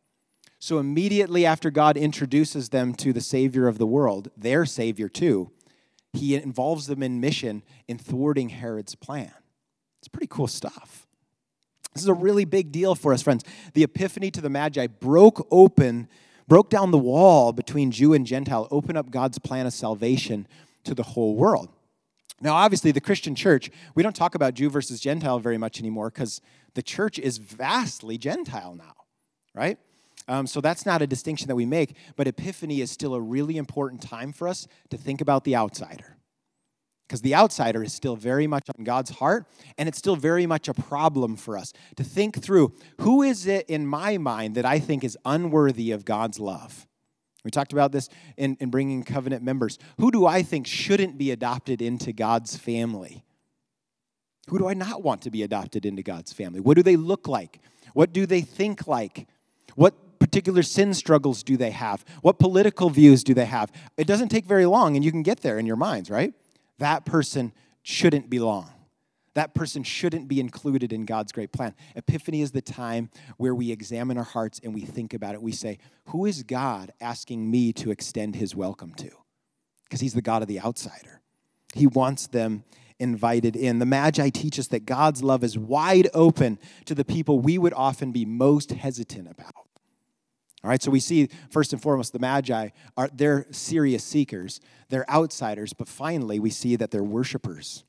So 0.61 0.77
immediately 0.77 1.43
after 1.43 1.71
God 1.71 1.97
introduces 1.97 2.69
them 2.69 2.93
to 2.93 3.11
the 3.11 3.19
Savior 3.19 3.67
of 3.67 3.79
the 3.79 3.87
world, 3.87 4.29
their 4.37 4.63
Savior 4.67 5.09
too, 5.09 5.49
he 6.13 6.35
involves 6.35 6.85
them 6.85 7.01
in 7.01 7.19
mission 7.19 7.63
in 7.87 7.97
thwarting 7.97 8.49
Herod's 8.49 8.93
plan. 8.93 9.33
It's 9.97 10.07
pretty 10.07 10.27
cool 10.29 10.45
stuff. 10.45 11.07
This 11.95 12.03
is 12.03 12.09
a 12.09 12.13
really 12.13 12.45
big 12.45 12.71
deal 12.71 12.93
for 12.93 13.11
us, 13.11 13.23
friends. 13.23 13.43
The 13.73 13.81
epiphany 13.81 14.29
to 14.29 14.39
the 14.39 14.51
Magi 14.51 14.85
broke 14.85 15.47
open, 15.49 16.07
broke 16.47 16.69
down 16.69 16.91
the 16.91 16.97
wall 16.99 17.53
between 17.53 17.89
Jew 17.89 18.13
and 18.13 18.23
Gentile, 18.23 18.67
opened 18.69 18.99
up 18.99 19.09
God's 19.09 19.39
plan 19.39 19.65
of 19.65 19.73
salvation 19.73 20.47
to 20.83 20.93
the 20.93 21.03
whole 21.03 21.35
world. 21.35 21.69
Now, 22.39 22.53
obviously, 22.53 22.91
the 22.91 23.01
Christian 23.01 23.33
church, 23.33 23.71
we 23.95 24.03
don't 24.03 24.15
talk 24.15 24.35
about 24.35 24.53
Jew 24.53 24.69
versus 24.69 24.99
Gentile 24.99 25.39
very 25.39 25.57
much 25.57 25.79
anymore 25.79 26.11
because 26.11 26.39
the 26.75 26.83
church 26.83 27.17
is 27.17 27.39
vastly 27.39 28.19
Gentile 28.19 28.75
now, 28.75 28.93
right? 29.55 29.79
Um, 30.27 30.47
so 30.47 30.61
that's 30.61 30.85
not 30.85 31.01
a 31.01 31.07
distinction 31.07 31.47
that 31.47 31.55
we 31.55 31.65
make, 31.65 31.95
but 32.15 32.27
Epiphany 32.27 32.81
is 32.81 32.91
still 32.91 33.15
a 33.15 33.21
really 33.21 33.57
important 33.57 34.01
time 34.01 34.31
for 34.31 34.47
us 34.47 34.67
to 34.89 34.97
think 34.97 35.19
about 35.19 35.43
the 35.43 35.55
outsider 35.55 36.17
because 37.11 37.23
the 37.23 37.35
outsider 37.35 37.83
is 37.83 37.91
still 37.91 38.15
very 38.15 38.47
much 38.47 38.63
on 38.77 38.85
God's 38.85 39.09
heart, 39.09 39.45
and 39.77 39.89
it's 39.89 39.97
still 39.97 40.15
very 40.15 40.45
much 40.45 40.69
a 40.69 40.73
problem 40.73 41.35
for 41.35 41.57
us 41.57 41.73
to 41.97 42.05
think 42.05 42.41
through 42.41 42.73
who 43.01 43.21
is 43.21 43.45
it 43.47 43.69
in 43.69 43.85
my 43.85 44.17
mind 44.17 44.55
that 44.55 44.65
I 44.65 44.79
think 44.79 45.03
is 45.03 45.17
unworthy 45.25 45.91
of 45.91 46.05
God's 46.05 46.39
love? 46.39 46.87
We 47.43 47.51
talked 47.51 47.73
about 47.73 47.91
this 47.91 48.07
in, 48.37 48.55
in 48.61 48.69
bringing 48.69 49.03
covenant 49.03 49.43
members. 49.43 49.77
Who 49.97 50.09
do 50.09 50.25
I 50.25 50.41
think 50.41 50.65
shouldn't 50.65 51.17
be 51.17 51.31
adopted 51.31 51.81
into 51.81 52.13
God's 52.13 52.55
family? 52.55 53.25
Who 54.47 54.57
do 54.57 54.69
I 54.69 54.73
not 54.73 55.03
want 55.03 55.23
to 55.23 55.31
be 55.31 55.43
adopted 55.43 55.85
into 55.85 56.03
God's 56.03 56.31
family? 56.31 56.61
What 56.61 56.77
do 56.77 56.83
they 56.83 56.95
look 56.95 57.27
like? 57.27 57.59
What 57.93 58.13
do 58.13 58.25
they 58.25 58.39
think 58.39 58.87
like? 58.87 59.27
What 59.75 59.95
particular 60.21 60.63
sin 60.63 60.93
struggles 60.93 61.43
do 61.43 61.57
they 61.57 61.71
have? 61.71 62.05
What 62.21 62.39
political 62.39 62.89
views 62.89 63.23
do 63.23 63.33
they 63.33 63.45
have? 63.45 63.71
It 63.97 64.07
doesn't 64.07 64.29
take 64.29 64.45
very 64.45 64.65
long, 64.65 64.95
and 64.95 65.03
you 65.03 65.11
can 65.11 65.23
get 65.23 65.41
there 65.41 65.59
in 65.59 65.65
your 65.65 65.75
minds, 65.75 66.09
right? 66.09 66.33
that 66.81 67.05
person 67.05 67.53
shouldn't 67.83 68.29
belong. 68.29 68.69
That 69.35 69.53
person 69.53 69.83
shouldn't 69.83 70.27
be 70.27 70.41
included 70.41 70.91
in 70.91 71.05
God's 71.05 71.31
great 71.31 71.53
plan. 71.53 71.73
Epiphany 71.95 72.41
is 72.41 72.51
the 72.51 72.61
time 72.61 73.09
where 73.37 73.55
we 73.55 73.71
examine 73.71 74.17
our 74.17 74.25
hearts 74.25 74.59
and 74.61 74.73
we 74.73 74.81
think 74.81 75.13
about 75.13 75.35
it. 75.35 75.41
We 75.41 75.53
say, 75.53 75.77
Who 76.07 76.25
is 76.25 76.43
God 76.43 76.91
asking 76.99 77.49
me 77.49 77.71
to 77.73 77.91
extend 77.91 78.35
his 78.35 78.55
welcome 78.55 78.93
to? 78.95 79.09
Because 79.85 80.01
he's 80.01 80.15
the 80.15 80.21
God 80.21 80.41
of 80.41 80.49
the 80.49 80.59
outsider. 80.59 81.21
He 81.73 81.87
wants 81.87 82.27
them 82.27 82.65
invited 82.99 83.55
in. 83.55 83.79
The 83.79 83.85
Magi 83.85 84.29
teach 84.29 84.59
us 84.59 84.67
that 84.67 84.85
God's 84.85 85.23
love 85.23 85.43
is 85.43 85.57
wide 85.57 86.09
open 86.13 86.59
to 86.85 86.93
the 86.93 87.05
people 87.05 87.39
we 87.39 87.57
would 87.57 87.73
often 87.73 88.11
be 88.11 88.25
most 88.25 88.71
hesitant 88.71 89.29
about. 89.29 89.60
All 90.63 90.69
right, 90.69 90.81
so 90.81 90.91
we 90.91 90.99
see 90.99 91.27
first 91.49 91.73
and 91.73 91.81
foremost 91.81 92.13
the 92.13 92.19
Magi 92.19 92.69
are 92.95 93.09
they're 93.13 93.47
serious 93.51 94.03
seekers, 94.03 94.61
they're 94.89 95.09
outsiders, 95.09 95.73
but 95.73 95.87
finally 95.87 96.39
we 96.39 96.51
see 96.51 96.75
that 96.75 96.91
they're 96.91 97.03
worshipers. 97.03 97.83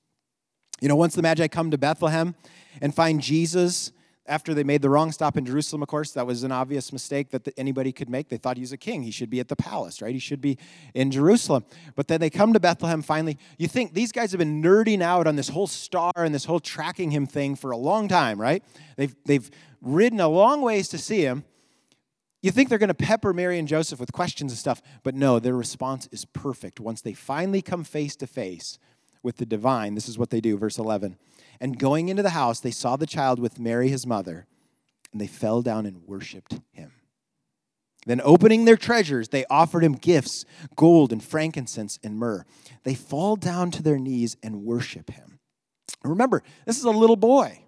You 0.81 0.89
know, 0.89 0.97
once 0.97 1.15
the 1.15 1.23
Magi 1.23 1.47
come 1.49 1.71
to 1.71 1.79
Bethlehem 1.79 2.35
and 2.81 2.95
find 2.95 3.21
Jesus 3.21 3.93
after 4.27 4.55
they 4.55 4.65
made 4.65 4.83
the 4.83 4.89
wrong 4.89 5.13
stop 5.13 5.37
in 5.37 5.45
Jerusalem, 5.45 5.83
of 5.83 5.89
course, 5.89 6.13
that 6.13 6.27
was 6.27 6.45
an 6.45 6.53
obvious 6.53 6.93
mistake 6.93 7.31
that 7.31 7.47
anybody 7.57 7.93
could 7.93 8.09
make. 8.09 8.29
They 8.29 8.37
thought 8.37 8.57
he 8.57 8.63
was 8.63 8.73
a 8.73 8.77
king. 8.77 9.03
He 9.03 9.11
should 9.11 9.31
be 9.31 9.41
at 9.41 9.49
the 9.49 9.57
palace, 9.57 10.01
right? 10.01 10.15
He 10.15 10.21
should 10.21 10.41
be 10.41 10.59
in 10.95 11.11
Jerusalem. 11.11 11.65
But 11.97 12.09
then 12.09 12.21
they 12.21 12.31
come 12.31 12.53
to 12.53 12.61
Bethlehem 12.61 13.03
finally. 13.03 13.37
You 13.59 13.69
think 13.69 13.95
these 13.95 14.13
guys 14.13 14.31
have 14.33 14.39
been 14.39 14.63
nerding 14.63 15.03
out 15.03 15.27
on 15.27 15.37
this 15.37 15.49
whole 15.49 15.67
star 15.67 16.13
and 16.17 16.35
this 16.35 16.45
whole 16.45 16.61
tracking 16.61 17.11
him 17.11 17.27
thing 17.27 17.57
for 17.57 17.73
a 17.73 17.77
long 17.77 18.09
time, 18.09 18.41
right? 18.41 18.63
They've, 18.97 19.15
they've 19.27 19.51
ridden 19.81 20.21
a 20.21 20.29
long 20.29 20.63
ways 20.63 20.89
to 20.89 20.99
see 20.99 21.23
him. 21.23 21.45
You 22.43 22.51
think 22.51 22.69
they're 22.69 22.79
going 22.79 22.89
to 22.89 22.95
pepper 22.95 23.33
Mary 23.33 23.59
and 23.59 23.69
Joseph 23.69 24.01
with 24.01 24.13
questions 24.13 24.51
and 24.51 24.59
stuff, 24.59 24.83
but 25.05 25.15
no, 25.15 25.39
their 25.39 25.55
response 25.55 26.09
is 26.11 26.25
perfect. 26.25 26.81
Once 26.81 27.01
they 27.01 27.13
finally 27.13 27.63
come 27.63 27.85
face 27.85 28.17
to 28.17 28.27
face 28.27 28.79
with 29.23 29.37
the 29.37 29.47
divine, 29.47 29.95
this 29.95 30.09
is 30.09 30.19
what 30.19 30.31
they 30.31 30.41
do, 30.41 30.59
verse 30.59 30.77
11. 30.77 31.17
And 31.61 31.79
going 31.79 32.09
into 32.09 32.25
the 32.25 32.31
house, 32.31 32.59
they 32.59 32.73
saw 32.73 32.97
the 32.97 33.07
child 33.07 33.39
with 33.39 33.61
Mary, 33.61 33.89
his 33.89 34.05
mother, 34.05 34.47
and 35.13 35.21
they 35.21 35.29
fell 35.29 35.63
down 35.63 35.87
and 35.87 36.03
worshiped 36.05 36.59
him. 36.73 36.91
Then, 38.05 38.21
opening 38.25 38.65
their 38.65 38.77
treasures, 38.77 39.29
they 39.29 39.45
offered 39.49 39.85
him 39.85 39.93
gifts 39.93 40.45
gold 40.75 41.13
and 41.13 41.23
frankincense 41.23 42.01
and 42.03 42.19
myrrh. 42.19 42.45
They 42.83 42.97
fall 42.97 43.37
down 43.37 43.71
to 43.73 43.83
their 43.83 43.99
knees 43.99 44.37
and 44.43 44.65
worship 44.65 45.11
him. 45.11 45.39
Remember, 46.03 46.43
this 46.67 46.79
is 46.79 46.85
a 46.85 46.91
little 46.91 47.15
boy, 47.15 47.63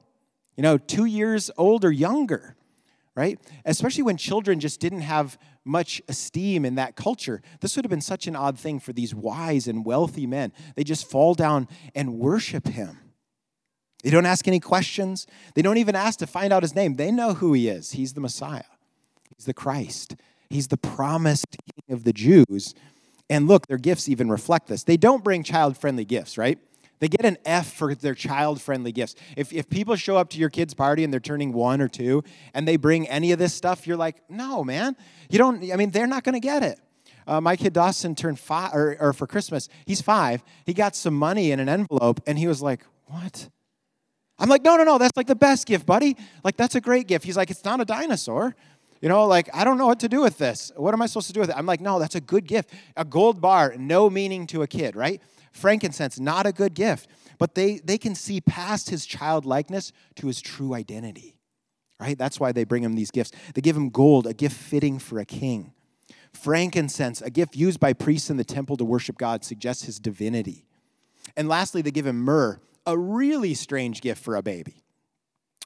you 0.57 0.65
know, 0.65 0.77
two 0.77 1.05
years 1.05 1.53
old 1.57 1.85
or 1.85 1.93
younger 1.93 2.57
right? 3.17 3.39
Especially 3.65 4.03
when 4.03 4.17
children 4.17 4.61
just 4.61 4.81
didn't 4.81 5.03
have 5.03 5.39
much 5.65 6.03
esteem 6.09 6.65
in 6.65 6.75
that 6.75 6.97
culture. 6.97 7.41
This 7.61 7.77
would 7.77 7.85
have 7.85 7.91
been 7.91 8.01
such 8.01 8.27
an 8.27 8.37
odd 8.37 8.59
thing 8.59 8.81
for 8.81 8.93
these 8.93 9.15
wise 9.15 9.69
and 9.69 9.85
wealthy 9.85 10.27
men. 10.27 10.53
They 10.75 10.85
just 10.85 11.09
fall 11.09 11.35
down 11.35 11.69
and 11.95 12.19
worship 12.19 12.69
him. 12.69 12.99
They 14.03 14.11
don't 14.11 14.27
ask 14.27 14.47
any 14.47 14.61
questions. 14.61 15.27
They 15.55 15.63
don't 15.63 15.79
even 15.79 15.95
ask 15.95 16.19
to 16.19 16.27
find 16.27 16.53
out 16.53 16.63
his 16.63 16.75
name. 16.75 16.97
They 16.97 17.11
know 17.11 17.35
who 17.35 17.55
he 17.55 17.69
is. 17.69 17.93
He's 17.93 18.13
the 18.13 18.21
Messiah, 18.21 18.63
he's 19.35 19.47
the 19.47 19.55
Christ, 19.55 20.17
he's 20.51 20.69
the 20.69 20.77
promised 20.77 21.47
king 21.51 21.95
of 21.95 22.05
the 22.05 22.13
Jews. 22.13 22.75
And 23.31 23.49
look, 23.49 23.67
their 23.69 23.79
gifts 23.79 24.09
even 24.09 24.29
reflect 24.29 24.67
this. 24.67 24.85
They 24.85 24.99
don't 24.99 25.25
bring 25.25 25.43
child 25.43 25.79
friendly 25.79 26.05
gifts, 26.05 26.37
right? 26.37 26.59
They 27.01 27.09
get 27.09 27.25
an 27.25 27.37
F 27.45 27.73
for 27.73 27.95
their 27.95 28.15
child 28.15 28.63
friendly 28.63 28.93
gifts. 28.93 29.15
If, 29.37 29.53
if 29.53 29.69
people 29.69 29.97
show 29.97 30.17
up 30.17 30.31
to 30.31 30.39
your 30.39 30.49
kid's 30.49 30.75
party 30.75 31.05
and 31.05 31.13
they're 31.13 31.21
turning 31.21 31.53
one 31.53 31.81
or 31.81 31.89
two 31.89 32.23
and 32.55 32.67
they 32.67 32.77
bring 32.77 33.09
any 33.09 33.33
of 33.33 33.39
this 33.39 33.53
stuff, 33.53 33.87
you're 33.87 33.97
like, 33.97 34.23
no, 34.31 34.65
man. 34.65 34.97
You 35.29 35.39
don't, 35.39 35.71
I 35.73 35.77
mean, 35.77 35.91
they're 35.91 36.07
not 36.07 36.25
going 36.25 36.35
to 36.35 36.41
get 36.41 36.63
it. 36.63 36.81
Uh, 37.27 37.41
my 37.41 37.57
kid 37.57 37.73
Dawson 37.73 38.15
turned 38.15 38.39
five, 38.39 38.75
or, 38.75 38.97
or 39.01 39.13
for 39.13 39.27
Christmas, 39.27 39.69
he's 39.87 40.01
five. 40.01 40.43
He 40.67 40.75
got 40.75 40.95
some 40.95 41.15
money 41.15 41.53
in 41.53 41.61
an 41.61 41.69
envelope 41.69 42.21
and 42.27 42.39
he 42.39 42.47
was 42.47 42.63
like, 42.63 42.83
what? 43.07 43.49
I'm 44.39 44.49
like, 44.49 44.63
no, 44.63 44.77
no, 44.77 44.85
no, 44.85 44.99
that's 44.99 45.17
like 45.17 45.27
the 45.27 45.37
best 45.37 45.67
gift, 45.67 45.87
buddy. 45.87 46.17
Like, 46.43 46.57
that's 46.57 46.75
a 46.75 46.81
great 46.81 47.07
gift. 47.07 47.25
He's 47.25 47.37
like, 47.37 47.51
it's 47.51 47.65
not 47.65 47.81
a 47.81 47.85
dinosaur. 47.85 48.55
You 49.01 49.09
know, 49.09 49.27
like, 49.27 49.49
I 49.55 49.65
don't 49.65 49.79
know 49.79 49.87
what 49.87 50.01
to 50.01 50.09
do 50.09 50.23
with 50.23 50.39
this. 50.39 50.73
What 50.77 50.95
am 50.95 51.03
I 51.03 51.07
supposed 51.07 51.27
to 51.27 51.33
do 51.33 51.41
with 51.41 51.51
it? 51.51 51.57
I'm 51.57 51.67
like, 51.67 51.81
no, 51.81 51.99
that's 51.99 52.15
a 52.15 52.21
good 52.21 52.47
gift. 52.47 52.73
A 52.97 53.05
gold 53.05 53.41
bar, 53.41 53.75
no 53.79 54.09
meaning 54.09 54.47
to 54.49 54.63
a 54.63 54.67
kid, 54.67 54.97
right? 54.97 55.21
Frankincense, 55.55 56.21
not 56.21 56.47
a 56.47 56.53
good 56.53 56.75
gift. 56.75 57.09
But 57.39 57.55
they, 57.55 57.79
they 57.79 57.99
can 57.99 58.15
see 58.15 58.41
past 58.41 58.91
his 58.91 59.07
childlikeness 59.07 59.93
to 60.17 60.27
his 60.27 60.41
true 60.41 60.75
identity, 60.75 61.37
right? 61.99 62.19
That's 62.19 62.39
why 62.39 62.53
they 62.53 62.65
bring 62.65 62.85
him 62.85 62.95
these 62.95 63.11
gifts. 63.11 63.33
They 63.55 63.61
give 63.61 63.77
him 63.77 63.91
gold, 63.91 64.27
a 64.27 64.35
gift 64.35 64.57
fitting 64.57 64.99
for 64.99 65.19
a 65.19 65.25
king. 65.25 65.73
Frankincense, 66.33 67.23
a 67.23 67.31
gift 67.31 67.57
used 67.57 67.81
by 67.81 67.93
priests 67.93 68.31
in 68.31 68.37
the 68.37 68.45
temple 68.45 68.77
to 68.77 68.85
worship 68.85 69.19
God, 69.19 69.45
suggests 69.45 69.85
his 69.85 69.99
divinity. 69.99 70.67
And 71.37 71.49
lastly, 71.49 71.83
they 71.83 71.91
give 71.91 72.07
him 72.07 72.21
myrrh, 72.21 72.61
a 72.87 72.99
really 72.99 73.55
strange 73.55 74.01
gift 74.01 74.23
for 74.23 74.37
a 74.37 74.43
baby. 74.43 74.85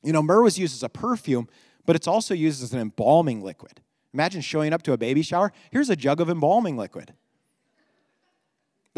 You 0.03 0.13
know, 0.13 0.23
myrrh 0.23 0.43
was 0.43 0.59
used 0.59 0.75
as 0.75 0.83
a 0.83 0.89
perfume, 0.89 1.49
but 1.85 1.97
it's 1.97 2.07
also 2.07 2.35
used 2.35 2.63
as 2.63 2.73
an 2.73 2.81
embalming 2.81 3.43
liquid. 3.43 3.81
Imagine 4.15 4.41
showing 4.41 4.73
up 4.73 4.83
to 4.85 4.93
a 4.93 4.99
baby 4.99 5.23
shower. 5.23 5.53
Here's 5.71 5.91
a 5.91 5.97
jug 5.97 6.21
of 6.21 6.31
embalming 6.31 6.77
liquid. 6.77 7.15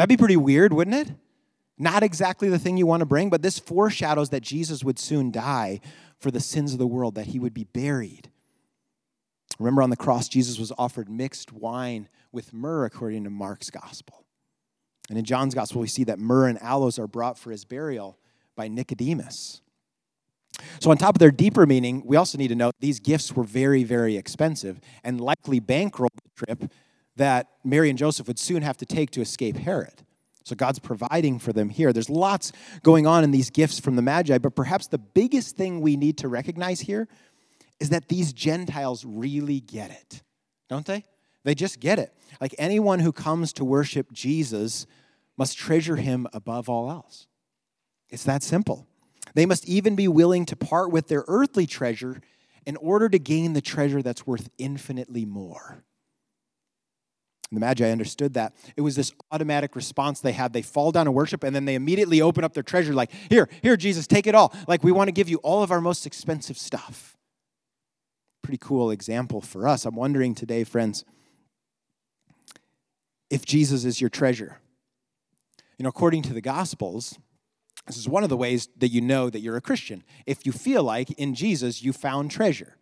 That'd 0.00 0.08
be 0.08 0.16
pretty 0.16 0.38
weird, 0.38 0.72
wouldn't 0.72 0.96
it? 0.96 1.14
Not 1.76 2.02
exactly 2.02 2.48
the 2.48 2.58
thing 2.58 2.78
you 2.78 2.86
want 2.86 3.00
to 3.00 3.06
bring, 3.06 3.28
but 3.28 3.42
this 3.42 3.58
foreshadows 3.58 4.30
that 4.30 4.40
Jesus 4.40 4.82
would 4.82 4.98
soon 4.98 5.30
die 5.30 5.82
for 6.18 6.30
the 6.30 6.40
sins 6.40 6.72
of 6.72 6.78
the 6.78 6.86
world, 6.86 7.16
that 7.16 7.26
he 7.26 7.38
would 7.38 7.52
be 7.52 7.64
buried. 7.64 8.30
Remember, 9.58 9.82
on 9.82 9.90
the 9.90 9.98
cross, 9.98 10.26
Jesus 10.26 10.58
was 10.58 10.72
offered 10.78 11.10
mixed 11.10 11.52
wine 11.52 12.08
with 12.32 12.54
myrrh, 12.54 12.86
according 12.86 13.24
to 13.24 13.30
Mark's 13.30 13.68
gospel. 13.68 14.24
And 15.10 15.18
in 15.18 15.26
John's 15.26 15.54
gospel, 15.54 15.82
we 15.82 15.86
see 15.86 16.04
that 16.04 16.18
myrrh 16.18 16.48
and 16.48 16.62
aloes 16.62 16.98
are 16.98 17.06
brought 17.06 17.36
for 17.36 17.50
his 17.50 17.66
burial 17.66 18.16
by 18.56 18.68
Nicodemus. 18.68 19.60
So, 20.78 20.90
on 20.90 20.96
top 20.96 21.16
of 21.16 21.18
their 21.18 21.30
deeper 21.30 21.66
meaning, 21.66 22.04
we 22.06 22.16
also 22.16 22.38
need 22.38 22.48
to 22.48 22.54
note 22.54 22.74
these 22.80 23.00
gifts 23.00 23.36
were 23.36 23.44
very, 23.44 23.84
very 23.84 24.16
expensive 24.16 24.80
and 25.04 25.20
likely 25.20 25.60
bankrolled 25.60 26.08
the 26.24 26.46
trip 26.46 26.72
that 27.20 27.48
Mary 27.64 27.90
and 27.90 27.98
Joseph 27.98 28.26
would 28.28 28.38
soon 28.38 28.62
have 28.62 28.78
to 28.78 28.86
take 28.86 29.10
to 29.10 29.20
escape 29.20 29.56
Herod. 29.56 30.02
So, 30.44 30.56
God's 30.56 30.78
providing 30.78 31.38
for 31.38 31.52
them 31.52 31.68
here. 31.68 31.92
There's 31.92 32.08
lots 32.08 32.50
going 32.82 33.06
on 33.06 33.24
in 33.24 33.30
these 33.30 33.50
gifts 33.50 33.78
from 33.78 33.94
the 33.94 34.02
Magi, 34.02 34.38
but 34.38 34.56
perhaps 34.56 34.86
the 34.86 34.98
biggest 34.98 35.54
thing 35.54 35.80
we 35.80 35.96
need 35.96 36.18
to 36.18 36.28
recognize 36.28 36.80
here 36.80 37.08
is 37.78 37.90
that 37.90 38.08
these 38.08 38.32
Gentiles 38.32 39.04
really 39.04 39.60
get 39.60 39.90
it, 39.90 40.22
don't 40.68 40.86
they? 40.86 41.04
They 41.44 41.54
just 41.54 41.78
get 41.78 41.98
it. 41.98 42.14
Like 42.40 42.54
anyone 42.58 43.00
who 43.00 43.12
comes 43.12 43.52
to 43.54 43.64
worship 43.64 44.12
Jesus 44.12 44.86
must 45.36 45.58
treasure 45.58 45.96
him 45.96 46.26
above 46.32 46.68
all 46.68 46.90
else. 46.90 47.26
It's 48.08 48.24
that 48.24 48.42
simple. 48.42 48.86
They 49.34 49.46
must 49.46 49.68
even 49.68 49.94
be 49.94 50.08
willing 50.08 50.46
to 50.46 50.56
part 50.56 50.90
with 50.90 51.08
their 51.08 51.24
earthly 51.28 51.66
treasure 51.66 52.20
in 52.66 52.76
order 52.76 53.08
to 53.08 53.18
gain 53.18 53.52
the 53.52 53.60
treasure 53.60 54.02
that's 54.02 54.26
worth 54.26 54.48
infinitely 54.58 55.24
more. 55.24 55.84
The 57.52 57.60
Magi 57.60 57.90
understood 57.90 58.34
that. 58.34 58.54
It 58.76 58.82
was 58.82 58.94
this 58.94 59.12
automatic 59.32 59.74
response 59.74 60.20
they 60.20 60.32
had. 60.32 60.52
They 60.52 60.62
fall 60.62 60.92
down 60.92 61.08
and 61.08 61.14
worship, 61.14 61.42
and 61.42 61.54
then 61.54 61.64
they 61.64 61.74
immediately 61.74 62.20
open 62.20 62.44
up 62.44 62.54
their 62.54 62.62
treasure, 62.62 62.94
like, 62.94 63.10
Here, 63.28 63.48
here, 63.62 63.76
Jesus, 63.76 64.06
take 64.06 64.26
it 64.26 64.34
all. 64.34 64.54
Like, 64.68 64.84
we 64.84 64.92
want 64.92 65.08
to 65.08 65.12
give 65.12 65.28
you 65.28 65.38
all 65.38 65.62
of 65.62 65.72
our 65.72 65.80
most 65.80 66.06
expensive 66.06 66.56
stuff. 66.56 67.16
Pretty 68.42 68.58
cool 68.58 68.90
example 68.90 69.40
for 69.40 69.66
us. 69.66 69.84
I'm 69.84 69.96
wondering 69.96 70.34
today, 70.34 70.62
friends, 70.64 71.04
if 73.30 73.44
Jesus 73.44 73.84
is 73.84 74.00
your 74.00 74.10
treasure 74.10 74.60
you 75.80 75.84
know, 75.84 75.88
according 75.88 76.20
to 76.24 76.34
the 76.34 76.42
Gospels, 76.42 77.18
this 77.86 77.96
is 77.96 78.06
one 78.06 78.22
of 78.22 78.28
the 78.28 78.36
ways 78.36 78.68
that 78.76 78.88
you 78.88 79.00
know 79.00 79.30
that 79.30 79.40
you're 79.40 79.56
a 79.56 79.62
Christian. 79.62 80.04
If 80.26 80.44
you 80.44 80.52
feel 80.52 80.84
like 80.84 81.10
in 81.12 81.34
Jesus 81.34 81.82
you 81.82 81.94
found 81.94 82.30
treasure. 82.30 82.76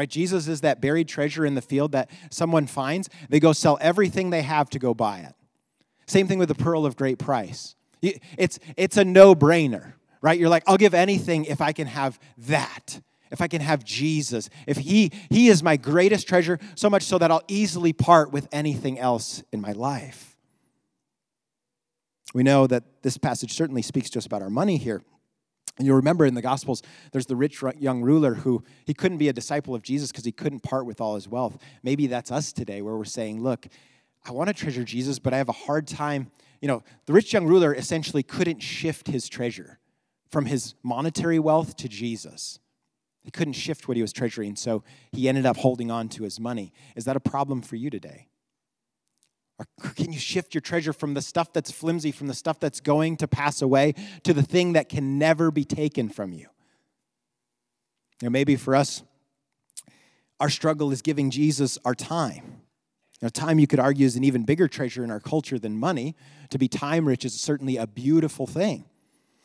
Right? 0.00 0.08
Jesus 0.08 0.48
is 0.48 0.62
that 0.62 0.80
buried 0.80 1.08
treasure 1.08 1.44
in 1.44 1.54
the 1.54 1.60
field 1.60 1.92
that 1.92 2.08
someone 2.30 2.66
finds. 2.66 3.10
They 3.28 3.38
go 3.38 3.52
sell 3.52 3.76
everything 3.82 4.30
they 4.30 4.40
have 4.40 4.70
to 4.70 4.78
go 4.78 4.94
buy 4.94 5.18
it. 5.18 5.34
Same 6.06 6.26
thing 6.26 6.38
with 6.38 6.48
the 6.48 6.54
pearl 6.54 6.86
of 6.86 6.96
great 6.96 7.18
price. 7.18 7.74
It's, 8.00 8.58
it's 8.78 8.96
a 8.96 9.04
no 9.04 9.34
brainer, 9.34 9.92
right? 10.22 10.38
You're 10.40 10.48
like, 10.48 10.62
I'll 10.66 10.78
give 10.78 10.94
anything 10.94 11.44
if 11.44 11.60
I 11.60 11.72
can 11.72 11.86
have 11.86 12.18
that. 12.38 13.02
If 13.30 13.42
I 13.42 13.46
can 13.46 13.60
have 13.60 13.84
Jesus. 13.84 14.48
If 14.66 14.78
he, 14.78 15.12
he 15.28 15.48
is 15.48 15.62
my 15.62 15.76
greatest 15.76 16.26
treasure, 16.26 16.58
so 16.76 16.88
much 16.88 17.02
so 17.02 17.18
that 17.18 17.30
I'll 17.30 17.44
easily 17.46 17.92
part 17.92 18.32
with 18.32 18.48
anything 18.52 18.98
else 18.98 19.42
in 19.52 19.60
my 19.60 19.72
life. 19.72 20.34
We 22.32 22.42
know 22.42 22.66
that 22.68 23.02
this 23.02 23.18
passage 23.18 23.52
certainly 23.52 23.82
speaks 23.82 24.08
to 24.10 24.18
us 24.18 24.24
about 24.24 24.40
our 24.40 24.48
money 24.48 24.78
here. 24.78 25.02
And 25.80 25.86
you'll 25.86 25.96
remember 25.96 26.26
in 26.26 26.34
the 26.34 26.42
Gospels, 26.42 26.82
there's 27.10 27.24
the 27.24 27.36
rich 27.36 27.62
young 27.78 28.02
ruler 28.02 28.34
who 28.34 28.62
he 28.84 28.92
couldn't 28.92 29.16
be 29.16 29.28
a 29.28 29.32
disciple 29.32 29.74
of 29.74 29.82
Jesus 29.82 30.12
because 30.12 30.26
he 30.26 30.30
couldn't 30.30 30.60
part 30.60 30.84
with 30.84 31.00
all 31.00 31.14
his 31.14 31.26
wealth. 31.26 31.56
Maybe 31.82 32.06
that's 32.06 32.30
us 32.30 32.52
today 32.52 32.82
where 32.82 32.98
we're 32.98 33.06
saying, 33.06 33.42
look, 33.42 33.66
I 34.26 34.32
want 34.32 34.48
to 34.48 34.52
treasure 34.52 34.84
Jesus, 34.84 35.18
but 35.18 35.32
I 35.32 35.38
have 35.38 35.48
a 35.48 35.52
hard 35.52 35.86
time. 35.86 36.32
You 36.60 36.68
know, 36.68 36.82
the 37.06 37.14
rich 37.14 37.32
young 37.32 37.46
ruler 37.46 37.74
essentially 37.74 38.22
couldn't 38.22 38.60
shift 38.60 39.06
his 39.06 39.26
treasure 39.26 39.78
from 40.28 40.44
his 40.44 40.74
monetary 40.82 41.38
wealth 41.38 41.78
to 41.78 41.88
Jesus. 41.88 42.58
He 43.22 43.30
couldn't 43.30 43.54
shift 43.54 43.88
what 43.88 43.96
he 43.96 44.02
was 44.02 44.12
treasuring, 44.12 44.56
so 44.56 44.84
he 45.12 45.30
ended 45.30 45.46
up 45.46 45.56
holding 45.56 45.90
on 45.90 46.10
to 46.10 46.24
his 46.24 46.38
money. 46.38 46.74
Is 46.94 47.06
that 47.06 47.16
a 47.16 47.20
problem 47.20 47.62
for 47.62 47.76
you 47.76 47.88
today? 47.88 48.28
Or 49.60 49.90
can 49.90 50.10
you 50.10 50.18
shift 50.18 50.54
your 50.54 50.62
treasure 50.62 50.94
from 50.94 51.12
the 51.12 51.20
stuff 51.20 51.52
that's 51.52 51.70
flimsy, 51.70 52.12
from 52.12 52.28
the 52.28 52.34
stuff 52.34 52.58
that's 52.58 52.80
going 52.80 53.18
to 53.18 53.28
pass 53.28 53.60
away, 53.60 53.94
to 54.24 54.32
the 54.32 54.42
thing 54.42 54.72
that 54.72 54.88
can 54.88 55.18
never 55.18 55.50
be 55.50 55.64
taken 55.64 56.08
from 56.08 56.32
you? 56.32 56.48
You 58.22 58.30
maybe 58.30 58.56
for 58.56 58.74
us, 58.74 59.02
our 60.38 60.48
struggle 60.48 60.90
is 60.92 61.02
giving 61.02 61.30
Jesus 61.30 61.78
our 61.84 61.94
time. 61.94 62.62
Now, 63.20 63.28
time 63.28 63.58
you 63.58 63.66
could 63.66 63.78
argue 63.78 64.06
is 64.06 64.16
an 64.16 64.24
even 64.24 64.44
bigger 64.44 64.66
treasure 64.66 65.04
in 65.04 65.10
our 65.10 65.20
culture 65.20 65.58
than 65.58 65.78
money. 65.78 66.16
To 66.50 66.58
be 66.58 66.66
time 66.66 67.06
rich 67.06 67.26
is 67.26 67.38
certainly 67.38 67.76
a 67.76 67.86
beautiful 67.86 68.46
thing. 68.46 68.86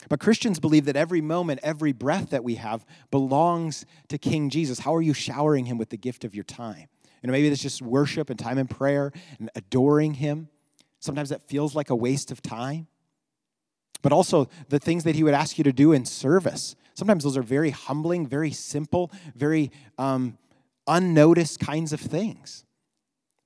But 0.08 0.22
Christians 0.22 0.60
believe 0.60 0.86
that 0.86 0.96
every 0.96 1.20
moment, 1.20 1.60
every 1.62 1.92
breath 1.92 2.30
that 2.30 2.44
we 2.44 2.56
have 2.56 2.86
belongs 3.12 3.86
to 4.08 4.18
King 4.18 4.50
Jesus. 4.50 4.80
How 4.80 4.96
are 4.96 5.02
you 5.02 5.14
showering 5.14 5.66
him 5.66 5.78
with 5.78 5.90
the 5.90 5.98
gift 5.98 6.24
of 6.24 6.34
your 6.34 6.44
time? 6.46 6.88
You 7.26 7.28
know, 7.28 7.32
maybe 7.32 7.48
it's 7.48 7.60
just 7.60 7.82
worship 7.82 8.30
and 8.30 8.38
time 8.38 8.60
in 8.60 8.68
prayer 8.68 9.12
and 9.40 9.50
adoring 9.56 10.14
Him. 10.14 10.48
Sometimes 11.00 11.30
that 11.30 11.42
feels 11.42 11.74
like 11.74 11.90
a 11.90 11.96
waste 11.96 12.30
of 12.30 12.40
time. 12.40 12.86
But 14.04 14.12
also 14.12 14.48
the 14.70 14.78
things 14.78 15.06
that 15.06 15.16
He 15.16 15.24
would 15.24 15.34
ask 15.34 15.58
you 15.58 15.64
to 15.64 15.74
do 15.74 15.92
in 15.92 16.06
service. 16.06 16.76
Sometimes 16.94 17.24
those 17.24 17.36
are 17.36 17.42
very 17.42 17.72
humbling, 17.72 18.28
very 18.28 18.52
simple, 18.52 19.12
very 19.36 19.72
um, 19.98 20.38
unnoticed 20.86 21.60
kinds 21.60 21.94
of 21.94 22.00
things. 22.00 22.64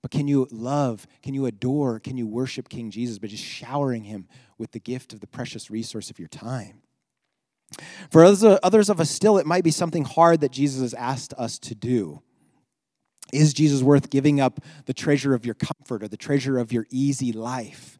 But 0.02 0.12
can 0.12 0.28
you 0.28 0.50
love, 0.52 1.08
can 1.24 1.34
you 1.34 1.46
adore, 1.46 2.02
can 2.02 2.18
you 2.18 2.28
worship 2.28 2.68
King 2.68 2.92
Jesus 2.92 3.18
by 3.18 3.28
just 3.28 3.46
showering 3.46 4.04
him 4.04 4.28
with 4.58 4.74
the 4.74 4.80
gift 4.82 5.14
of 5.14 5.22
the 5.22 5.28
precious 5.28 5.72
resource 5.72 6.10
of 6.10 6.20
your 6.20 6.28
time? 6.28 6.82
For 8.12 8.26
others 8.26 8.90
of 8.90 9.00
us, 9.00 9.10
still, 9.10 9.38
it 9.38 9.46
might 9.46 9.64
be 9.64 9.72
something 9.72 10.04
hard 10.04 10.42
that 10.42 10.52
Jesus 10.52 10.82
has 10.82 10.94
asked 10.94 11.34
us 11.38 11.58
to 11.60 11.76
do. 11.76 12.24
Is 13.32 13.54
Jesus 13.54 13.84
worth 13.84 14.10
giving 14.10 14.40
up 14.40 14.60
the 14.86 14.94
treasure 14.94 15.34
of 15.34 15.46
your 15.46 15.56
comfort 15.56 16.04
or 16.04 16.08
the 16.08 16.18
treasure 16.18 16.58
of 16.58 16.72
your 16.72 16.86
easy 16.90 17.32
life? 17.32 18.00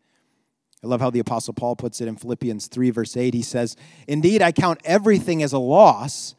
I 0.84 0.88
love 0.88 1.02
how 1.02 1.10
the 1.10 1.20
Apostle 1.20 1.54
Paul 1.54 1.76
puts 1.76 2.00
it 2.00 2.08
in 2.08 2.16
Philippians 2.16 2.68
3, 2.68 2.90
verse 2.90 3.18
8. 3.18 3.34
He 3.34 3.42
says, 3.42 3.76
Indeed, 4.08 4.42
I 4.42 4.52
count 4.52 4.80
everything 4.86 5.44
as 5.44 5.52
a 5.52 5.60
loss 5.60 6.36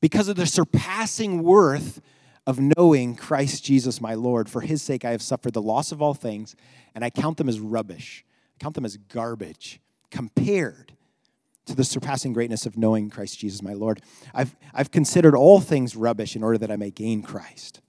because 0.00 0.28
of 0.28 0.36
the 0.36 0.46
surpassing 0.46 1.42
worth 1.42 2.00
of 2.46 2.60
knowing 2.60 3.16
Christ 3.16 3.64
Jesus 3.64 4.00
my 4.00 4.14
Lord. 4.14 4.50
For 4.50 4.60
his 4.60 4.82
sake, 4.82 5.04
I 5.04 5.12
have 5.12 5.22
suffered 5.22 5.54
the 5.54 5.62
loss 5.62 5.90
of 5.90 6.02
all 6.02 6.12
things, 6.12 6.54
and 6.94 7.04
I 7.04 7.10
count 7.10 7.38
them 7.38 7.48
as 7.48 7.60
rubbish. 7.60 8.24
I 8.56 8.62
count 8.62 8.74
them 8.74 8.84
as 8.84 8.96
garbage 8.96 9.80
compared 10.10 10.92
to 11.64 11.74
the 11.74 11.84
surpassing 11.84 12.32
greatness 12.32 12.66
of 12.66 12.76
knowing 12.76 13.08
Christ 13.08 13.38
Jesus 13.38 13.62
my 13.62 13.72
Lord. 13.72 14.02
I've, 14.34 14.54
I've 14.74 14.90
considered 14.90 15.34
all 15.34 15.60
things 15.60 15.96
rubbish 15.96 16.36
in 16.36 16.42
order 16.42 16.58
that 16.58 16.70
I 16.70 16.76
may 16.76 16.90
gain 16.90 17.22
Christ 17.22 17.80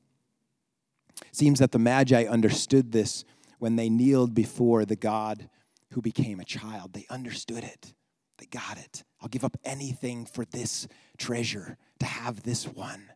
seems 1.34 1.60
that 1.60 1.72
the 1.72 1.80
Magi 1.80 2.26
understood 2.26 2.92
this 2.92 3.26
when 3.60 3.76
they 3.76 3.90
kneeled 3.90 4.34
before 4.34 4.86
the 4.86 4.96
God 4.96 5.50
who 5.92 6.02
became 6.02 6.40
a 6.40 6.46
child. 6.46 6.94
They 6.94 7.06
understood 7.10 7.64
it, 7.64 7.94
they 8.38 8.46
got 8.46 8.78
it. 8.78 9.04
I'll 9.22 9.30
give 9.30 9.44
up 9.44 9.58
anything 9.64 10.26
for 10.26 10.46
this 10.46 10.88
treasure, 11.18 11.78
to 12.00 12.06
have 12.06 12.44
this 12.44 12.68
one. 12.68 13.10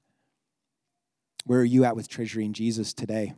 Where 1.45 1.59
are 1.59 1.65
you 1.65 1.85
at 1.85 1.95
with 1.95 2.07
treasuring 2.07 2.53
Jesus 2.53 2.93
today? 2.93 3.33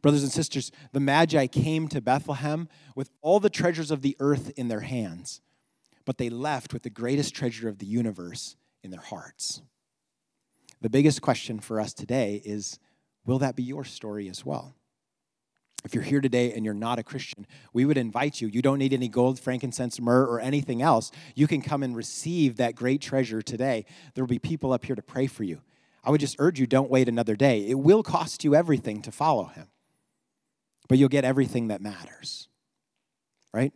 Brothers 0.00 0.24
and 0.24 0.32
sisters, 0.32 0.72
the 0.92 1.00
Magi 1.00 1.46
came 1.46 1.86
to 1.88 2.00
Bethlehem 2.00 2.68
with 2.96 3.10
all 3.20 3.38
the 3.38 3.50
treasures 3.50 3.90
of 3.90 4.02
the 4.02 4.16
earth 4.18 4.50
in 4.56 4.68
their 4.68 4.80
hands, 4.80 5.40
but 6.04 6.18
they 6.18 6.28
left 6.28 6.72
with 6.72 6.82
the 6.82 6.90
greatest 6.90 7.34
treasure 7.34 7.68
of 7.68 7.78
the 7.78 7.86
universe 7.86 8.56
in 8.82 8.90
their 8.90 9.00
hearts. 9.00 9.62
The 10.80 10.90
biggest 10.90 11.22
question 11.22 11.60
for 11.60 11.80
us 11.80 11.94
today 11.94 12.42
is 12.44 12.80
will 13.24 13.38
that 13.38 13.56
be 13.56 13.62
your 13.62 13.84
story 13.84 14.28
as 14.28 14.44
well? 14.44 14.74
If 15.84 15.94
you're 15.94 16.04
here 16.04 16.20
today 16.20 16.52
and 16.52 16.64
you're 16.64 16.74
not 16.74 17.00
a 17.00 17.02
Christian, 17.02 17.46
we 17.72 17.84
would 17.84 17.98
invite 17.98 18.40
you. 18.40 18.46
You 18.46 18.62
don't 18.62 18.78
need 18.78 18.92
any 18.92 19.08
gold, 19.08 19.40
frankincense, 19.40 20.00
myrrh, 20.00 20.24
or 20.24 20.40
anything 20.40 20.80
else. 20.80 21.10
You 21.34 21.48
can 21.48 21.60
come 21.60 21.82
and 21.82 21.96
receive 21.96 22.56
that 22.56 22.76
great 22.76 23.00
treasure 23.00 23.42
today. 23.42 23.84
There 24.14 24.22
will 24.22 24.28
be 24.28 24.38
people 24.38 24.72
up 24.72 24.84
here 24.84 24.94
to 24.94 25.02
pray 25.02 25.26
for 25.26 25.42
you. 25.42 25.60
I 26.04 26.10
would 26.10 26.20
just 26.20 26.36
urge 26.38 26.60
you 26.60 26.66
don't 26.66 26.90
wait 26.90 27.08
another 27.08 27.34
day. 27.34 27.68
It 27.68 27.78
will 27.78 28.02
cost 28.02 28.44
you 28.44 28.54
everything 28.54 29.02
to 29.02 29.12
follow 29.12 29.44
him, 29.44 29.68
but 30.88 30.98
you'll 30.98 31.08
get 31.08 31.24
everything 31.24 31.68
that 31.68 31.80
matters, 31.80 32.48
right? 33.52 33.72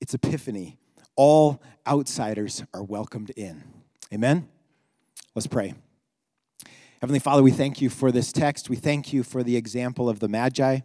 It's 0.00 0.14
Epiphany. 0.14 0.78
All 1.14 1.62
outsiders 1.86 2.62
are 2.74 2.82
welcomed 2.82 3.30
in. 3.30 3.64
Amen? 4.12 4.48
Let's 5.34 5.46
pray. 5.46 5.74
Heavenly 7.02 7.18
Father, 7.18 7.42
we 7.42 7.50
thank 7.50 7.82
you 7.82 7.90
for 7.90 8.10
this 8.10 8.32
text. 8.32 8.70
We 8.70 8.76
thank 8.76 9.12
you 9.12 9.22
for 9.22 9.42
the 9.42 9.54
example 9.54 10.08
of 10.08 10.18
the 10.18 10.28
Magi. 10.28 10.80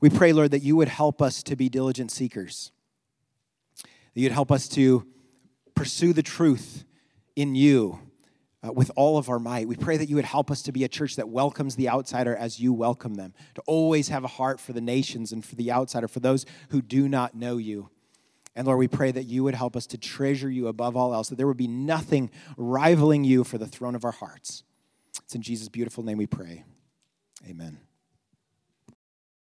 We 0.00 0.08
pray, 0.08 0.32
Lord, 0.32 0.52
that 0.52 0.62
you 0.62 0.76
would 0.76 0.86
help 0.86 1.20
us 1.20 1.42
to 1.42 1.56
be 1.56 1.68
diligent 1.68 2.12
seekers, 2.12 2.70
that 3.82 4.20
you'd 4.20 4.30
help 4.30 4.52
us 4.52 4.68
to 4.68 5.04
pursue 5.74 6.12
the 6.12 6.22
truth 6.22 6.84
in 7.34 7.56
you 7.56 7.98
uh, 8.64 8.72
with 8.72 8.92
all 8.94 9.18
of 9.18 9.28
our 9.28 9.40
might. 9.40 9.66
We 9.66 9.74
pray 9.74 9.96
that 9.96 10.08
you 10.08 10.14
would 10.14 10.24
help 10.24 10.48
us 10.48 10.62
to 10.62 10.70
be 10.70 10.84
a 10.84 10.88
church 10.88 11.16
that 11.16 11.28
welcomes 11.28 11.74
the 11.74 11.88
outsider 11.88 12.36
as 12.36 12.60
you 12.60 12.72
welcome 12.72 13.14
them, 13.14 13.34
to 13.56 13.62
always 13.66 14.10
have 14.10 14.22
a 14.22 14.28
heart 14.28 14.60
for 14.60 14.72
the 14.72 14.80
nations 14.80 15.32
and 15.32 15.44
for 15.44 15.56
the 15.56 15.72
outsider, 15.72 16.06
for 16.06 16.20
those 16.20 16.46
who 16.68 16.80
do 16.80 17.08
not 17.08 17.34
know 17.34 17.56
you. 17.56 17.90
And 18.54 18.64
Lord, 18.64 18.78
we 18.78 18.86
pray 18.86 19.10
that 19.10 19.24
you 19.24 19.42
would 19.42 19.56
help 19.56 19.74
us 19.74 19.86
to 19.88 19.98
treasure 19.98 20.50
you 20.50 20.68
above 20.68 20.96
all 20.96 21.12
else, 21.12 21.30
that 21.30 21.36
there 21.36 21.48
would 21.48 21.56
be 21.56 21.66
nothing 21.66 22.30
rivaling 22.56 23.24
you 23.24 23.42
for 23.42 23.58
the 23.58 23.66
throne 23.66 23.96
of 23.96 24.04
our 24.04 24.12
hearts. 24.12 24.62
It's 25.32 25.36
in 25.36 25.40
Jesus' 25.40 25.70
beautiful 25.70 26.04
name 26.04 26.18
we 26.18 26.26
pray. 26.26 26.62
Amen. 27.48 27.78